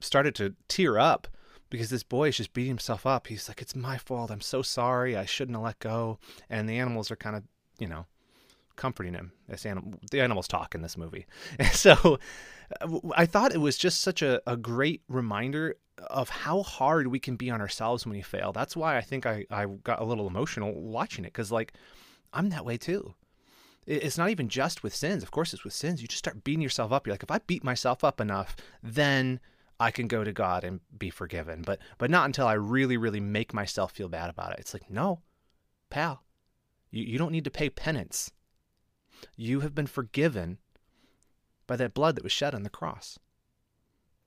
started 0.00 0.34
to 0.36 0.54
tear 0.68 0.98
up 0.98 1.28
because 1.68 1.90
this 1.90 2.02
boy 2.02 2.28
is 2.28 2.36
just 2.36 2.52
beating 2.52 2.70
himself 2.70 3.06
up. 3.06 3.26
He's 3.26 3.48
like, 3.48 3.62
It's 3.62 3.76
my 3.76 3.98
fault. 3.98 4.30
I'm 4.30 4.40
so 4.40 4.62
sorry. 4.62 5.16
I 5.16 5.24
shouldn't 5.24 5.56
have 5.56 5.64
let 5.64 5.78
go. 5.78 6.18
And 6.48 6.68
the 6.68 6.78
animals 6.78 7.10
are 7.10 7.16
kind 7.16 7.36
of, 7.36 7.44
you 7.78 7.86
know, 7.86 8.06
comforting 8.80 9.14
him. 9.14 9.32
This 9.48 9.66
anim- 9.66 9.98
the 10.10 10.20
animals 10.20 10.48
talk 10.48 10.74
in 10.74 10.82
this 10.82 10.96
movie. 10.96 11.26
So 11.72 12.18
uh, 12.80 12.98
I 13.14 13.26
thought 13.26 13.54
it 13.54 13.60
was 13.60 13.76
just 13.76 14.00
such 14.00 14.22
a, 14.22 14.40
a 14.46 14.56
great 14.56 15.02
reminder 15.08 15.76
of 16.08 16.28
how 16.30 16.62
hard 16.62 17.08
we 17.08 17.18
can 17.18 17.36
be 17.36 17.50
on 17.50 17.60
ourselves 17.60 18.06
when 18.06 18.16
we 18.16 18.22
fail. 18.22 18.52
That's 18.52 18.76
why 18.76 18.96
I 18.96 19.00
think 19.02 19.26
I, 19.26 19.44
I 19.50 19.66
got 19.66 20.00
a 20.00 20.04
little 20.04 20.26
emotional 20.26 20.72
watching 20.74 21.24
it 21.24 21.32
because, 21.32 21.52
like, 21.52 21.74
I'm 22.32 22.48
that 22.50 22.64
way 22.64 22.76
too 22.76 23.14
it's 23.86 24.18
not 24.18 24.30
even 24.30 24.48
just 24.48 24.82
with 24.82 24.94
sins. 24.94 25.22
Of 25.22 25.30
course, 25.30 25.52
it's 25.52 25.64
with 25.64 25.72
sins. 25.72 26.00
You 26.00 26.08
just 26.08 26.18
start 26.18 26.44
beating 26.44 26.60
yourself 26.60 26.92
up. 26.92 27.06
You're 27.06 27.14
like, 27.14 27.22
if 27.22 27.30
I 27.30 27.38
beat 27.38 27.64
myself 27.64 28.04
up 28.04 28.20
enough, 28.20 28.54
then 28.82 29.40
I 29.80 29.90
can 29.90 30.06
go 30.06 30.22
to 30.22 30.32
God 30.32 30.62
and 30.62 30.80
be 30.96 31.10
forgiven. 31.10 31.62
But 31.62 31.80
but 31.98 32.10
not 32.10 32.26
until 32.26 32.46
I 32.46 32.52
really, 32.52 32.96
really 32.96 33.20
make 33.20 33.54
myself 33.54 33.92
feel 33.92 34.08
bad 34.08 34.30
about 34.30 34.52
it. 34.52 34.60
It's 34.60 34.74
like, 34.74 34.90
no, 34.90 35.20
pal, 35.88 36.22
you, 36.90 37.04
you 37.04 37.18
don't 37.18 37.32
need 37.32 37.44
to 37.44 37.50
pay 37.50 37.70
penance. 37.70 38.30
You 39.36 39.60
have 39.60 39.74
been 39.74 39.86
forgiven 39.86 40.58
by 41.66 41.76
that 41.76 41.94
blood 41.94 42.16
that 42.16 42.24
was 42.24 42.32
shed 42.32 42.54
on 42.54 42.62
the 42.62 42.70
cross. 42.70 43.18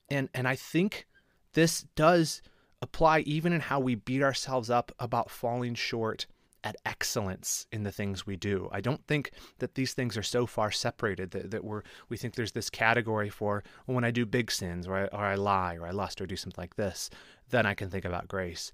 And 0.09 0.29
and 0.33 0.47
I 0.47 0.55
think 0.55 1.07
this 1.53 1.83
does 1.95 2.41
apply 2.81 3.19
even 3.19 3.53
in 3.53 3.61
how 3.61 3.79
we 3.79 3.95
beat 3.95 4.21
ourselves 4.21 4.69
up 4.69 4.91
about 4.99 5.31
falling 5.31 5.75
short 5.75 6.25
at 6.63 6.75
excellence 6.85 7.67
in 7.71 7.83
the 7.83 7.91
things 7.91 8.25
we 8.25 8.37
do. 8.37 8.69
I 8.71 8.79
don't 8.79 9.05
think 9.05 9.31
that 9.59 9.75
these 9.75 9.93
things 9.93 10.15
are 10.15 10.23
so 10.23 10.45
far 10.45 10.71
separated 10.71 11.31
that, 11.31 11.51
that 11.51 11.63
we're 11.63 11.81
we 12.09 12.17
think 12.17 12.35
there's 12.35 12.53
this 12.53 12.69
category 12.69 13.29
for 13.29 13.63
well, 13.85 13.95
when 13.95 14.05
I 14.05 14.11
do 14.11 14.25
big 14.25 14.49
sins 14.51 14.87
or 14.87 14.95
I, 14.95 15.03
or 15.07 15.25
I 15.25 15.35
lie 15.35 15.75
or 15.75 15.87
I 15.87 15.91
lust 15.91 16.21
or 16.21 16.25
do 16.25 16.35
something 16.35 16.61
like 16.61 16.75
this, 16.75 17.09
then 17.49 17.65
I 17.65 17.73
can 17.73 17.89
think 17.89 18.05
about 18.05 18.27
grace. 18.27 18.71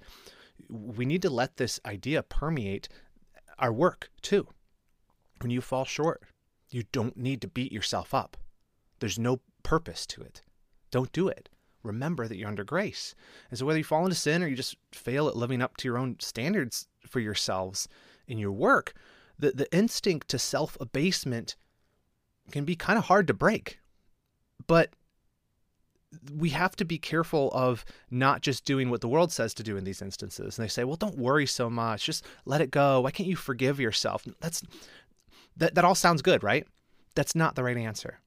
We 0.69 1.05
need 1.05 1.21
to 1.23 1.29
let 1.29 1.58
this 1.58 1.79
idea 1.86 2.21
permeate 2.21 2.89
our 3.58 3.73
work 3.73 4.10
too. 4.21 4.47
When 5.41 5.52
you 5.52 5.62
fall 5.62 5.86
short, 5.86 6.23
you 6.69 6.84
don't 6.91 7.17
need 7.17 7.41
to 7.41 7.47
beat 7.47 7.71
yourself 7.71 8.13
up. 8.13 8.38
There's 8.99 9.19
no 9.19 9.39
purpose 9.63 10.06
to 10.08 10.21
it. 10.21 10.41
Don't 10.91 11.12
do 11.12 11.28
it 11.28 11.49
remember 11.84 12.28
that 12.28 12.38
you're 12.38 12.47
under 12.47 12.63
grace. 12.63 13.15
And 13.49 13.58
so, 13.58 13.65
whether 13.65 13.78
you 13.78 13.84
fall 13.84 14.04
into 14.04 14.15
sin 14.15 14.43
or 14.43 14.47
you 14.47 14.56
just 14.56 14.75
fail 14.91 15.28
at 15.28 15.36
living 15.36 15.62
up 15.62 15.78
to 15.78 15.88
your 15.88 15.97
own 15.97 16.17
standards 16.19 16.88
for 17.08 17.19
yourselves 17.19 17.88
in 18.28 18.38
your 18.38 18.52
work, 18.52 18.93
the, 19.38 19.52
the 19.52 19.73
instinct 19.75 20.28
to 20.30 20.39
self 20.39 20.78
abasement 20.80 21.56
can 22.52 22.65
be 22.65 22.75
kind 22.75 22.97
of 22.97 23.06
hard 23.06 23.28
to 23.28 23.34
break. 23.34 23.80
But 24.67 24.91
we 26.36 26.49
have 26.49 26.75
to 26.78 26.86
be 26.86 26.97
careful 26.97 27.52
of 27.54 27.86
not 28.10 28.41
just 28.41 28.65
doing 28.65 28.89
what 28.89 29.02
the 29.02 29.08
world 29.08 29.32
says 29.32 29.54
to 29.54 29.63
do 29.63 29.78
in 29.78 29.84
these 29.84 30.02
instances. 30.02 30.58
And 30.58 30.65
they 30.65 30.69
say, 30.69 30.84
well, 30.84 30.95
don't 30.95 31.19
worry 31.19 31.45
so 31.45 31.69
much. 31.69 32.06
Just 32.06 32.25
let 32.45 32.62
it 32.62 32.71
go. 32.71 33.02
Why 33.02 33.12
can't 33.12 33.30
you 33.30 33.36
forgive 33.36 33.80
yourself? 33.80 34.25
That's 34.39 34.63
that, 35.60 35.76
that 35.76 35.86
all 35.86 35.95
sounds 35.95 36.22
good, 36.22 36.43
right? 36.43 36.65
That's 37.15 37.36
not 37.36 37.56
the 37.56 37.63
right 37.63 37.78
answer. 37.78 38.19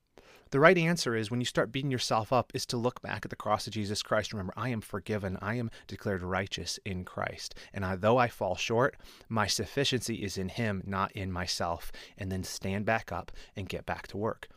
The 0.52 0.60
right 0.60 0.76
answer 0.76 1.16
is 1.16 1.30
when 1.30 1.40
you 1.40 1.46
start 1.46 1.72
beating 1.72 1.90
yourself 1.90 2.30
up 2.30 2.52
is 2.54 2.66
to 2.66 2.76
look 2.76 3.00
back 3.00 3.24
at 3.24 3.30
the 3.30 3.36
cross 3.36 3.66
of 3.66 3.72
Jesus 3.72 4.02
Christ. 4.02 4.34
Remember, 4.34 4.52
I 4.54 4.68
am 4.68 4.82
forgiven. 4.82 5.38
I 5.40 5.54
am 5.54 5.70
declared 5.86 6.22
righteous 6.22 6.78
in 6.84 7.04
Christ. 7.06 7.54
And 7.72 7.86
I, 7.86 7.96
though 7.96 8.18
I 8.18 8.28
fall 8.28 8.54
short, 8.54 8.96
my 9.30 9.46
sufficiency 9.46 10.16
is 10.16 10.36
in 10.36 10.50
him, 10.50 10.82
not 10.86 11.10
in 11.12 11.32
myself. 11.32 11.90
And 12.18 12.30
then 12.30 12.44
stand 12.44 12.84
back 12.84 13.10
up 13.10 13.32
and 13.56 13.66
get 13.66 13.86
back 13.86 14.06
to 14.08 14.18
work. 14.18 14.48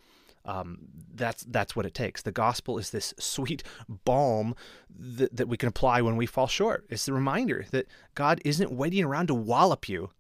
Um, 0.44 0.80
that's 1.14 1.44
that's 1.46 1.78
what 1.78 1.86
it 1.86 1.94
takes. 1.94 2.22
The 2.22 2.32
gospel 2.32 2.78
is 2.78 2.92
this 2.92 3.14
sweet 3.18 3.64
balm 3.88 4.54
that, 4.90 5.36
that 5.36 5.48
we 5.48 5.58
can 5.58 5.70
apply 5.70 6.02
when 6.02 6.18
we 6.18 6.26
fall 6.26 6.48
short. 6.48 6.86
It's 6.90 7.06
the 7.06 7.14
reminder 7.14 7.66
that 7.72 7.88
God 8.16 8.42
isn't 8.44 8.72
waiting 8.72 9.06
around 9.06 9.28
to 9.28 9.34
wallop 9.34 9.88
you. 9.88 10.12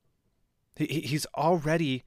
He, 0.77 1.01
he's 1.01 1.27
already 1.35 2.05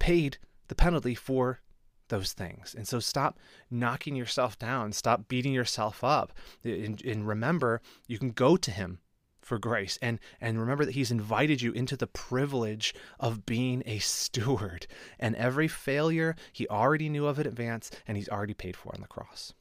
paid 0.00 0.38
the 0.66 0.74
penalty 0.74 1.14
for 1.14 1.60
those 2.08 2.32
things. 2.32 2.74
And 2.76 2.86
so 2.86 2.98
stop 2.98 3.38
knocking 3.70 4.16
yourself 4.16 4.58
down, 4.58 4.92
stop 4.92 5.28
beating 5.28 5.52
yourself 5.52 6.04
up. 6.04 6.32
Eh, 6.64 6.84
and, 6.84 7.02
and, 7.02 7.26
remember, 7.26 7.80
you 8.08 8.18
can 8.18 8.30
go 8.30 8.56
to 8.56 8.70
him 8.70 8.98
for 9.40 9.58
grace 9.58 9.98
and 10.02 10.20
and 10.40 10.60
remember 10.60 10.84
that 10.84 10.94
he's 10.94 11.10
invited 11.10 11.62
you 11.62 11.72
into 11.72 11.96
the 11.96 12.06
privilege 12.06 12.94
of 13.18 13.46
being 13.46 13.82
a 13.86 13.98
steward. 13.98 14.86
And 15.18 15.34
every 15.36 15.68
failure 15.68 16.36
he 16.52 16.68
already 16.68 17.08
knew 17.08 17.26
of 17.26 17.38
in 17.38 17.46
advance 17.46 17.90
and 18.06 18.16
he's 18.16 18.28
already 18.28 18.54
paid 18.54 18.76
for 18.76 18.94
on 18.94 19.00
the 19.00 19.06
cross. 19.06 19.54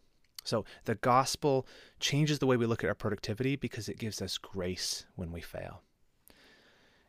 So 0.44 0.66
the 0.86 0.96
gospel 0.96 1.68
changes 2.00 2.40
the 2.40 2.48
way 2.48 2.58
we 2.58 2.66
look 2.66 2.84
at 2.84 2.88
our 2.88 2.96
productivity 2.96 3.56
because 3.56 3.88
it 3.88 4.00
gives 4.00 4.22
us 4.22 4.38
grace 4.38 5.06
when 5.16 5.32
we 5.32 5.42
fail. 5.42 5.84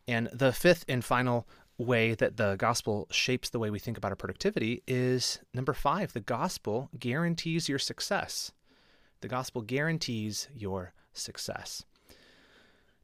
And 0.08 0.28
the 0.32 0.52
fifth 0.52 0.84
and 0.88 1.04
final 1.04 1.46
way 1.80 2.14
that 2.14 2.36
the 2.36 2.56
gospel 2.56 3.08
shapes 3.10 3.50
the 3.50 3.58
way 3.58 3.70
we 3.70 3.78
think 3.78 3.96
about 3.96 4.12
our 4.12 4.16
productivity 4.16 4.82
is 4.86 5.40
number 5.54 5.72
five 5.72 6.12
the 6.12 6.20
gospel 6.20 6.90
guarantees 6.98 7.68
your 7.68 7.78
success. 7.78 8.52
The 9.20 9.28
gospel 9.28 9.62
guarantees 9.62 10.48
your 10.54 10.92
success. 11.12 11.84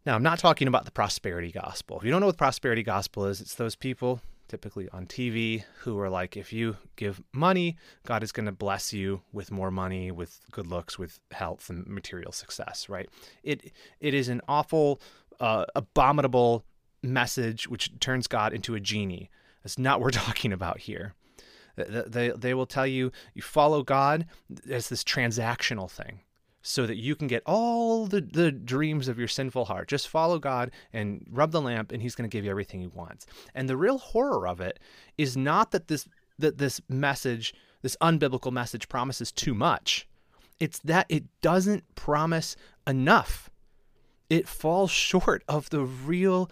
Now, 0.05 0.15
I'm 0.15 0.23
not 0.23 0.39
talking 0.39 0.69
about 0.69 0.85
the 0.85 0.93
prosperity 0.93 1.51
gospel. 1.51 1.99
If 1.99 2.05
you 2.05 2.11
don't 2.11 2.21
know 2.21 2.27
what 2.27 2.37
the 2.37 2.39
prosperity 2.39 2.83
gospel 2.83 3.27
is, 3.27 3.41
it's 3.41 3.57
those 3.57 3.75
people, 3.75 4.21
typically 4.47 4.89
on 4.91 5.07
TV, 5.07 5.65
who 5.81 5.99
are 5.99 6.09
like, 6.09 6.37
if 6.37 6.53
you 6.53 6.77
give 6.95 7.21
money, 7.33 7.77
God 8.07 8.23
is 8.23 8.31
going 8.31 8.47
to 8.47 8.53
bless 8.53 8.93
you 8.93 9.23
with 9.33 9.51
more 9.51 9.73
money, 9.73 10.12
with 10.12 10.41
good 10.53 10.69
looks, 10.69 10.97
with 10.97 11.19
health 11.33 11.69
and 11.69 11.87
material 11.87 12.31
success, 12.31 12.89
right? 12.89 13.09
It 13.43 13.73
It 14.01 14.15
is 14.15 14.29
an 14.29 14.43
awful, 14.47 15.01
uh, 15.41 15.65
abominable 15.75 16.65
message 17.07 17.69
which 17.69 17.99
turns 18.01 18.27
God 18.27 18.53
into 18.53 18.75
a 18.75 18.81
genie. 18.81 19.31
That's 19.62 19.79
not 19.79 20.01
what 20.01 20.05
we're 20.05 20.11
talking 20.27 20.53
about 20.53 20.81
here. 20.81 21.14
They, 21.77 22.31
they 22.31 22.55
will 22.55 22.66
tell 22.66 22.87
you 22.87 23.12
you 23.35 23.42
follow 23.42 23.83
God 23.83 24.27
as 24.71 24.88
this 24.88 25.05
transactional 25.05 25.90
thing 25.90 26.21
so 26.66 26.85
that 26.85 26.97
you 26.97 27.14
can 27.14 27.29
get 27.29 27.45
all 27.47 28.07
the, 28.07 28.21
the 28.21 28.51
dreams 28.51 29.07
of 29.07 29.21
your 29.21 29.29
sinful 29.29 29.66
heart. 29.66 29.87
Just 29.87 30.09
follow 30.09 30.40
God 30.40 30.73
and 30.92 31.25
rub 31.31 31.53
the 31.53 31.61
lamp, 31.61 31.92
and 31.92 32.03
He's 32.03 32.16
going 32.16 32.29
to 32.29 32.35
give 32.35 32.45
you 32.45 32.51
everything 32.51 32.81
He 32.81 32.88
wants. 32.88 33.25
And 33.55 33.69
the 33.69 33.77
real 33.77 33.99
horror 33.99 34.49
of 34.49 34.61
it 34.61 34.81
is 35.16 35.37
not 35.37 35.71
that 35.71 35.87
this 35.87 36.09
that 36.38 36.59
this 36.59 36.81
message, 36.88 37.55
this 37.83 37.97
unbiblical 38.03 38.53
message, 38.53 38.88
promises 38.88 39.31
too 39.31 39.55
much. 39.55 40.09
It's 40.59 40.81
that 40.81 41.07
it 41.09 41.25
doesn't 41.40 41.95
promise 41.95 42.57
enough. 42.87 43.49
It 44.29 44.49
falls 44.49 44.90
short 45.11 45.45
of 45.49 45.71
the 45.71 45.85
real 45.85 46.51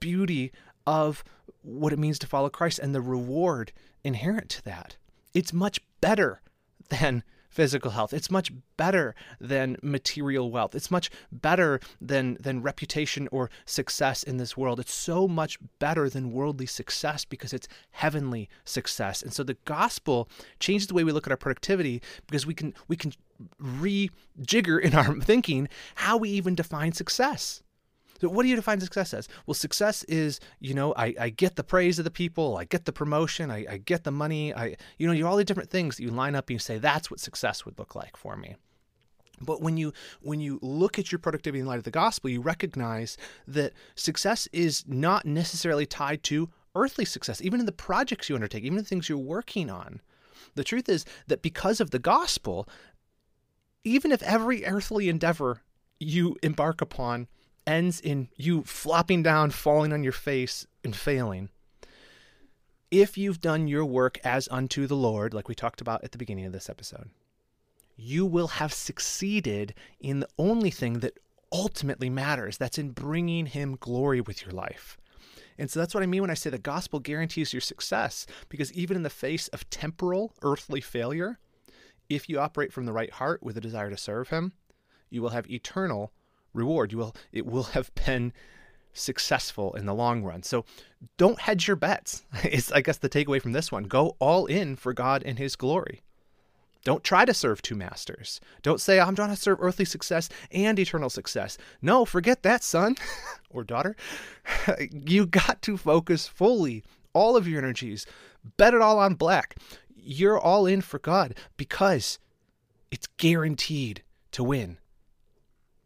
beauty 0.00 0.52
of 0.86 1.24
what 1.62 1.92
it 1.92 1.98
means 1.98 2.18
to 2.20 2.26
follow 2.26 2.48
Christ 2.48 2.78
and 2.78 2.94
the 2.94 3.00
reward 3.00 3.72
inherent 4.04 4.48
to 4.50 4.64
that. 4.64 4.96
It's 5.34 5.52
much 5.52 5.80
better 6.00 6.40
than 6.88 7.22
physical 7.50 7.90
health. 7.90 8.12
It's 8.12 8.30
much 8.30 8.52
better 8.76 9.14
than 9.40 9.76
material 9.82 10.50
wealth. 10.50 10.74
It's 10.74 10.90
much 10.90 11.10
better 11.32 11.80
than 12.00 12.36
than 12.40 12.62
reputation 12.62 13.28
or 13.32 13.50
success 13.64 14.22
in 14.22 14.36
this 14.36 14.56
world. 14.56 14.78
It's 14.78 14.94
so 14.94 15.26
much 15.26 15.58
better 15.78 16.08
than 16.08 16.32
worldly 16.32 16.66
success 16.66 17.24
because 17.24 17.52
it's 17.52 17.68
heavenly 17.90 18.48
success. 18.64 19.22
And 19.22 19.32
so 19.32 19.42
the 19.42 19.56
gospel 19.64 20.28
changes 20.60 20.86
the 20.86 20.94
way 20.94 21.04
we 21.04 21.12
look 21.12 21.26
at 21.26 21.32
our 21.32 21.36
productivity 21.36 22.00
because 22.26 22.46
we 22.46 22.54
can 22.54 22.74
we 22.86 22.96
can 22.96 23.12
rejigger 23.60 24.80
in 24.80 24.94
our 24.94 25.14
thinking 25.20 25.68
how 25.96 26.16
we 26.16 26.30
even 26.30 26.54
define 26.54 26.92
success. 26.92 27.62
So 28.20 28.28
what 28.28 28.42
do 28.42 28.48
you 28.48 28.56
define 28.56 28.80
success 28.80 29.14
as? 29.14 29.28
Well, 29.46 29.54
success 29.54 30.04
is, 30.04 30.40
you 30.60 30.74
know, 30.74 30.92
I, 30.96 31.14
I 31.18 31.28
get 31.30 31.56
the 31.56 31.64
praise 31.64 31.98
of 31.98 32.04
the 32.04 32.10
people, 32.10 32.56
I 32.56 32.64
get 32.64 32.84
the 32.84 32.92
promotion, 32.92 33.50
I, 33.50 33.66
I 33.68 33.76
get 33.78 34.04
the 34.04 34.10
money, 34.10 34.54
I 34.54 34.76
you 34.98 35.06
know, 35.06 35.12
you 35.12 35.26
all 35.26 35.36
the 35.36 35.44
different 35.44 35.70
things 35.70 35.96
that 35.96 36.02
you 36.02 36.10
line 36.10 36.34
up 36.34 36.48
and 36.48 36.54
you 36.54 36.58
say 36.58 36.78
that's 36.78 37.10
what 37.10 37.20
success 37.20 37.64
would 37.64 37.78
look 37.78 37.94
like 37.94 38.16
for 38.16 38.36
me. 38.36 38.56
But 39.40 39.60
when 39.60 39.76
you 39.76 39.92
when 40.20 40.40
you 40.40 40.58
look 40.62 40.98
at 40.98 41.12
your 41.12 41.18
productivity 41.18 41.60
in 41.60 41.66
light 41.66 41.78
of 41.78 41.84
the 41.84 41.90
gospel, 41.90 42.30
you 42.30 42.40
recognize 42.40 43.16
that 43.46 43.72
success 43.94 44.48
is 44.52 44.84
not 44.86 45.24
necessarily 45.24 45.86
tied 45.86 46.22
to 46.24 46.50
earthly 46.74 47.04
success, 47.04 47.40
even 47.42 47.60
in 47.60 47.66
the 47.66 47.72
projects 47.72 48.28
you 48.28 48.34
undertake, 48.34 48.64
even 48.64 48.78
the 48.78 48.84
things 48.84 49.08
you're 49.08 49.18
working 49.18 49.70
on. 49.70 50.00
The 50.54 50.64
truth 50.64 50.88
is 50.88 51.04
that 51.26 51.42
because 51.42 51.80
of 51.80 51.90
the 51.90 51.98
gospel, 51.98 52.68
even 53.84 54.12
if 54.12 54.22
every 54.22 54.64
earthly 54.64 55.08
endeavor 55.08 55.62
you 56.00 56.36
embark 56.42 56.80
upon 56.80 57.28
ends 57.68 58.00
in 58.00 58.28
you 58.36 58.62
flopping 58.64 59.22
down, 59.22 59.50
falling 59.50 59.92
on 59.92 60.02
your 60.02 60.12
face, 60.12 60.66
and 60.82 60.96
failing. 60.96 61.50
If 62.90 63.18
you've 63.18 63.40
done 63.40 63.68
your 63.68 63.84
work 63.84 64.18
as 64.24 64.48
unto 64.50 64.86
the 64.86 64.96
Lord, 64.96 65.34
like 65.34 65.48
we 65.48 65.54
talked 65.54 65.82
about 65.82 66.02
at 66.02 66.12
the 66.12 66.18
beginning 66.18 66.46
of 66.46 66.52
this 66.52 66.70
episode, 66.70 67.10
you 67.94 68.24
will 68.24 68.48
have 68.48 68.72
succeeded 68.72 69.74
in 70.00 70.20
the 70.20 70.28
only 70.38 70.70
thing 70.70 71.00
that 71.00 71.18
ultimately 71.52 72.08
matters 72.08 72.56
that's 72.56 72.78
in 72.78 72.90
bringing 72.90 73.46
Him 73.46 73.76
glory 73.78 74.20
with 74.22 74.42
your 74.42 74.52
life. 74.52 74.96
And 75.58 75.70
so 75.70 75.80
that's 75.80 75.92
what 75.92 76.02
I 76.02 76.06
mean 76.06 76.22
when 76.22 76.30
I 76.30 76.34
say 76.34 76.50
the 76.50 76.58
gospel 76.58 77.00
guarantees 77.00 77.52
your 77.52 77.60
success, 77.60 78.26
because 78.48 78.72
even 78.72 78.96
in 78.96 79.02
the 79.02 79.10
face 79.10 79.48
of 79.48 79.68
temporal, 79.68 80.32
earthly 80.42 80.80
failure, 80.80 81.38
if 82.08 82.28
you 82.28 82.38
operate 82.38 82.72
from 82.72 82.86
the 82.86 82.92
right 82.92 83.10
heart 83.10 83.42
with 83.42 83.56
a 83.58 83.60
desire 83.60 83.90
to 83.90 83.96
serve 83.96 84.30
Him, 84.30 84.52
you 85.10 85.20
will 85.20 85.30
have 85.30 85.50
eternal 85.50 86.12
reward. 86.52 86.92
You 86.92 86.98
will 86.98 87.16
it 87.32 87.46
will 87.46 87.62
have 87.74 87.90
been 88.06 88.32
successful 88.92 89.74
in 89.74 89.86
the 89.86 89.94
long 89.94 90.24
run. 90.24 90.42
So 90.42 90.64
don't 91.16 91.40
hedge 91.40 91.66
your 91.66 91.76
bets. 91.76 92.24
It's 92.44 92.72
I 92.72 92.80
guess 92.80 92.98
the 92.98 93.08
takeaway 93.08 93.40
from 93.40 93.52
this 93.52 93.70
one. 93.70 93.84
Go 93.84 94.16
all 94.18 94.46
in 94.46 94.76
for 94.76 94.92
God 94.92 95.22
and 95.24 95.38
his 95.38 95.56
glory. 95.56 96.02
Don't 96.84 97.04
try 97.04 97.24
to 97.24 97.34
serve 97.34 97.60
two 97.60 97.74
masters. 97.74 98.40
Don't 98.62 98.80
say, 98.80 99.00
I'm 99.00 99.16
trying 99.16 99.30
to 99.30 99.36
serve 99.36 99.58
earthly 99.60 99.84
success 99.84 100.28
and 100.50 100.78
eternal 100.78 101.10
success. 101.10 101.58
No, 101.82 102.04
forget 102.04 102.42
that, 102.44 102.62
son 102.62 102.96
or 103.50 103.64
daughter. 103.64 103.96
you 104.90 105.26
got 105.26 105.60
to 105.62 105.76
focus 105.76 106.28
fully 106.28 106.84
all 107.12 107.36
of 107.36 107.48
your 107.48 107.58
energies. 107.58 108.06
Bet 108.56 108.74
it 108.74 108.80
all 108.80 108.98
on 108.98 109.14
black. 109.14 109.56
You're 109.96 110.38
all 110.38 110.66
in 110.66 110.80
for 110.80 110.98
God 110.98 111.34
because 111.56 112.18
it's 112.90 113.08
guaranteed 113.18 114.02
to 114.32 114.44
win. 114.44 114.78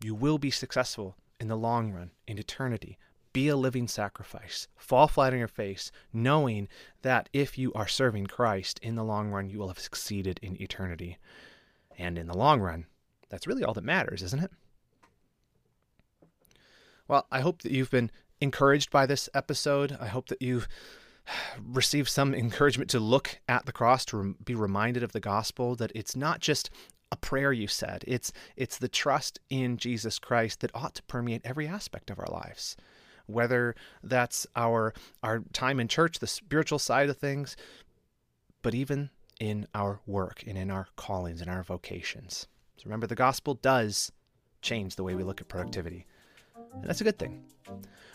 You 0.02 0.14
will 0.14 0.38
be 0.38 0.50
successful 0.50 1.16
in 1.38 1.48
the 1.48 1.56
long 1.56 1.92
run, 1.92 2.10
in 2.26 2.38
eternity. 2.38 2.98
Be 3.32 3.48
a 3.48 3.56
living 3.56 3.88
sacrifice. 3.88 4.68
Fall 4.76 5.08
flat 5.08 5.32
on 5.32 5.38
your 5.38 5.48
face, 5.48 5.90
knowing 6.12 6.68
that 7.02 7.28
if 7.32 7.56
you 7.56 7.72
are 7.72 7.88
serving 7.88 8.26
Christ 8.26 8.78
in 8.82 8.96
the 8.96 9.04
long 9.04 9.30
run, 9.30 9.48
you 9.48 9.58
will 9.58 9.68
have 9.68 9.78
succeeded 9.78 10.38
in 10.42 10.60
eternity. 10.60 11.18
And 11.98 12.18
in 12.18 12.26
the 12.26 12.36
long 12.36 12.60
run, 12.60 12.86
that's 13.28 13.46
really 13.46 13.64
all 13.64 13.74
that 13.74 13.84
matters, 13.84 14.22
isn't 14.22 14.42
it? 14.42 14.50
Well, 17.08 17.26
I 17.30 17.40
hope 17.40 17.62
that 17.62 17.72
you've 17.72 17.90
been 17.90 18.10
encouraged 18.40 18.90
by 18.90 19.06
this 19.06 19.28
episode. 19.34 19.96
I 20.00 20.08
hope 20.08 20.28
that 20.28 20.42
you've 20.42 20.68
received 21.64 22.08
some 22.08 22.34
encouragement 22.34 22.90
to 22.90 23.00
look 23.00 23.38
at 23.48 23.66
the 23.66 23.72
cross, 23.72 24.04
to 24.06 24.36
be 24.44 24.54
reminded 24.54 25.02
of 25.02 25.12
the 25.12 25.20
gospel, 25.20 25.76
that 25.76 25.92
it's 25.94 26.16
not 26.16 26.40
just 26.40 26.70
a 27.12 27.16
prayer 27.16 27.52
you 27.52 27.68
said. 27.68 28.02
It's 28.08 28.32
it's 28.56 28.78
the 28.78 28.88
trust 28.88 29.38
in 29.50 29.76
Jesus 29.76 30.18
Christ 30.18 30.60
that 30.60 30.74
ought 30.74 30.94
to 30.96 31.02
permeate 31.04 31.42
every 31.44 31.68
aspect 31.68 32.10
of 32.10 32.18
our 32.18 32.30
lives. 32.32 32.76
Whether 33.26 33.76
that's 34.02 34.46
our 34.56 34.94
our 35.22 35.44
time 35.52 35.78
in 35.78 35.86
church, 35.86 36.18
the 36.18 36.26
spiritual 36.26 36.80
side 36.80 37.10
of 37.10 37.18
things, 37.18 37.56
but 38.62 38.74
even 38.74 39.10
in 39.38 39.66
our 39.74 40.00
work 40.06 40.42
and 40.46 40.56
in 40.56 40.70
our 40.70 40.88
callings 40.96 41.40
and 41.40 41.50
our 41.50 41.62
vocations. 41.62 42.48
So 42.78 42.84
remember 42.86 43.06
the 43.06 43.14
gospel 43.14 43.54
does 43.54 44.10
change 44.62 44.96
the 44.96 45.04
way 45.04 45.14
we 45.14 45.22
look 45.22 45.40
at 45.40 45.48
productivity. 45.48 46.06
And 46.74 46.84
that's 46.84 47.00
a 47.00 47.04
good 47.04 47.18
thing. 47.18 47.44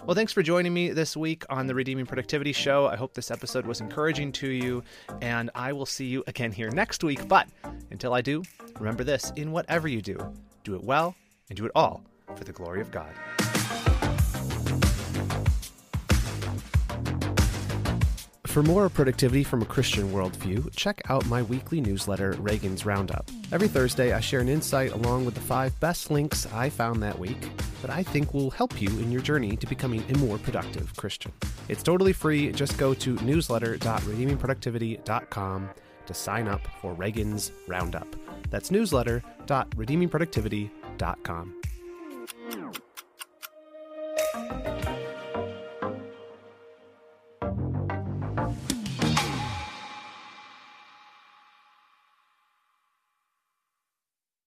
Well, 0.05 0.15
thanks 0.15 0.31
for 0.31 0.41
joining 0.41 0.73
me 0.73 0.91
this 0.91 1.17
week 1.17 1.43
on 1.49 1.67
the 1.67 1.75
Redeeming 1.75 2.05
Productivity 2.05 2.53
Show. 2.53 2.87
I 2.87 2.95
hope 2.95 3.13
this 3.13 3.31
episode 3.31 3.65
was 3.65 3.81
encouraging 3.81 4.31
to 4.33 4.47
you, 4.47 4.83
and 5.21 5.49
I 5.55 5.73
will 5.73 5.85
see 5.85 6.05
you 6.05 6.23
again 6.27 6.51
here 6.51 6.69
next 6.69 7.03
week. 7.03 7.27
But 7.27 7.47
until 7.91 8.13
I 8.13 8.21
do, 8.21 8.43
remember 8.79 9.03
this 9.03 9.33
in 9.35 9.51
whatever 9.51 9.87
you 9.87 10.01
do, 10.01 10.17
do 10.63 10.75
it 10.75 10.83
well 10.83 11.15
and 11.49 11.57
do 11.57 11.65
it 11.65 11.71
all 11.75 12.03
for 12.35 12.43
the 12.43 12.53
glory 12.53 12.79
of 12.79 12.91
God. 12.91 13.09
For 18.45 18.63
more 18.63 18.89
productivity 18.89 19.43
from 19.43 19.61
a 19.61 19.65
Christian 19.65 20.11
worldview, 20.11 20.75
check 20.75 21.01
out 21.09 21.25
my 21.25 21.41
weekly 21.43 21.81
newsletter, 21.81 22.31
Reagan's 22.39 22.85
Roundup. 22.85 23.29
Every 23.51 23.67
Thursday, 23.67 24.13
I 24.13 24.19
share 24.19 24.39
an 24.39 24.49
insight 24.49 24.93
along 24.93 25.25
with 25.25 25.35
the 25.35 25.41
five 25.41 25.77
best 25.79 26.09
links 26.09 26.47
I 26.53 26.69
found 26.69 27.03
that 27.03 27.19
week 27.19 27.49
that 27.81 27.91
I 27.91 28.03
think 28.03 28.33
will 28.33 28.49
help 28.49 28.81
you 28.81 28.87
in 28.89 29.11
your 29.11 29.21
journey 29.21 29.55
to 29.57 29.67
becoming 29.67 30.03
a 30.09 30.17
more 30.17 30.37
productive 30.37 30.95
Christian. 30.95 31.33
It's 31.69 31.83
totally 31.83 32.13
free. 32.13 32.51
Just 32.51 32.77
go 32.77 32.93
to 32.93 33.15
newsletter.redeemingproductivity.com 33.17 35.69
to 36.05 36.13
sign 36.13 36.47
up 36.47 36.61
for 36.81 36.93
Reagan's 36.93 37.51
Roundup. 37.67 38.07
That's 38.49 38.71
newsletter.redeemingproductivity.com. 38.71 41.53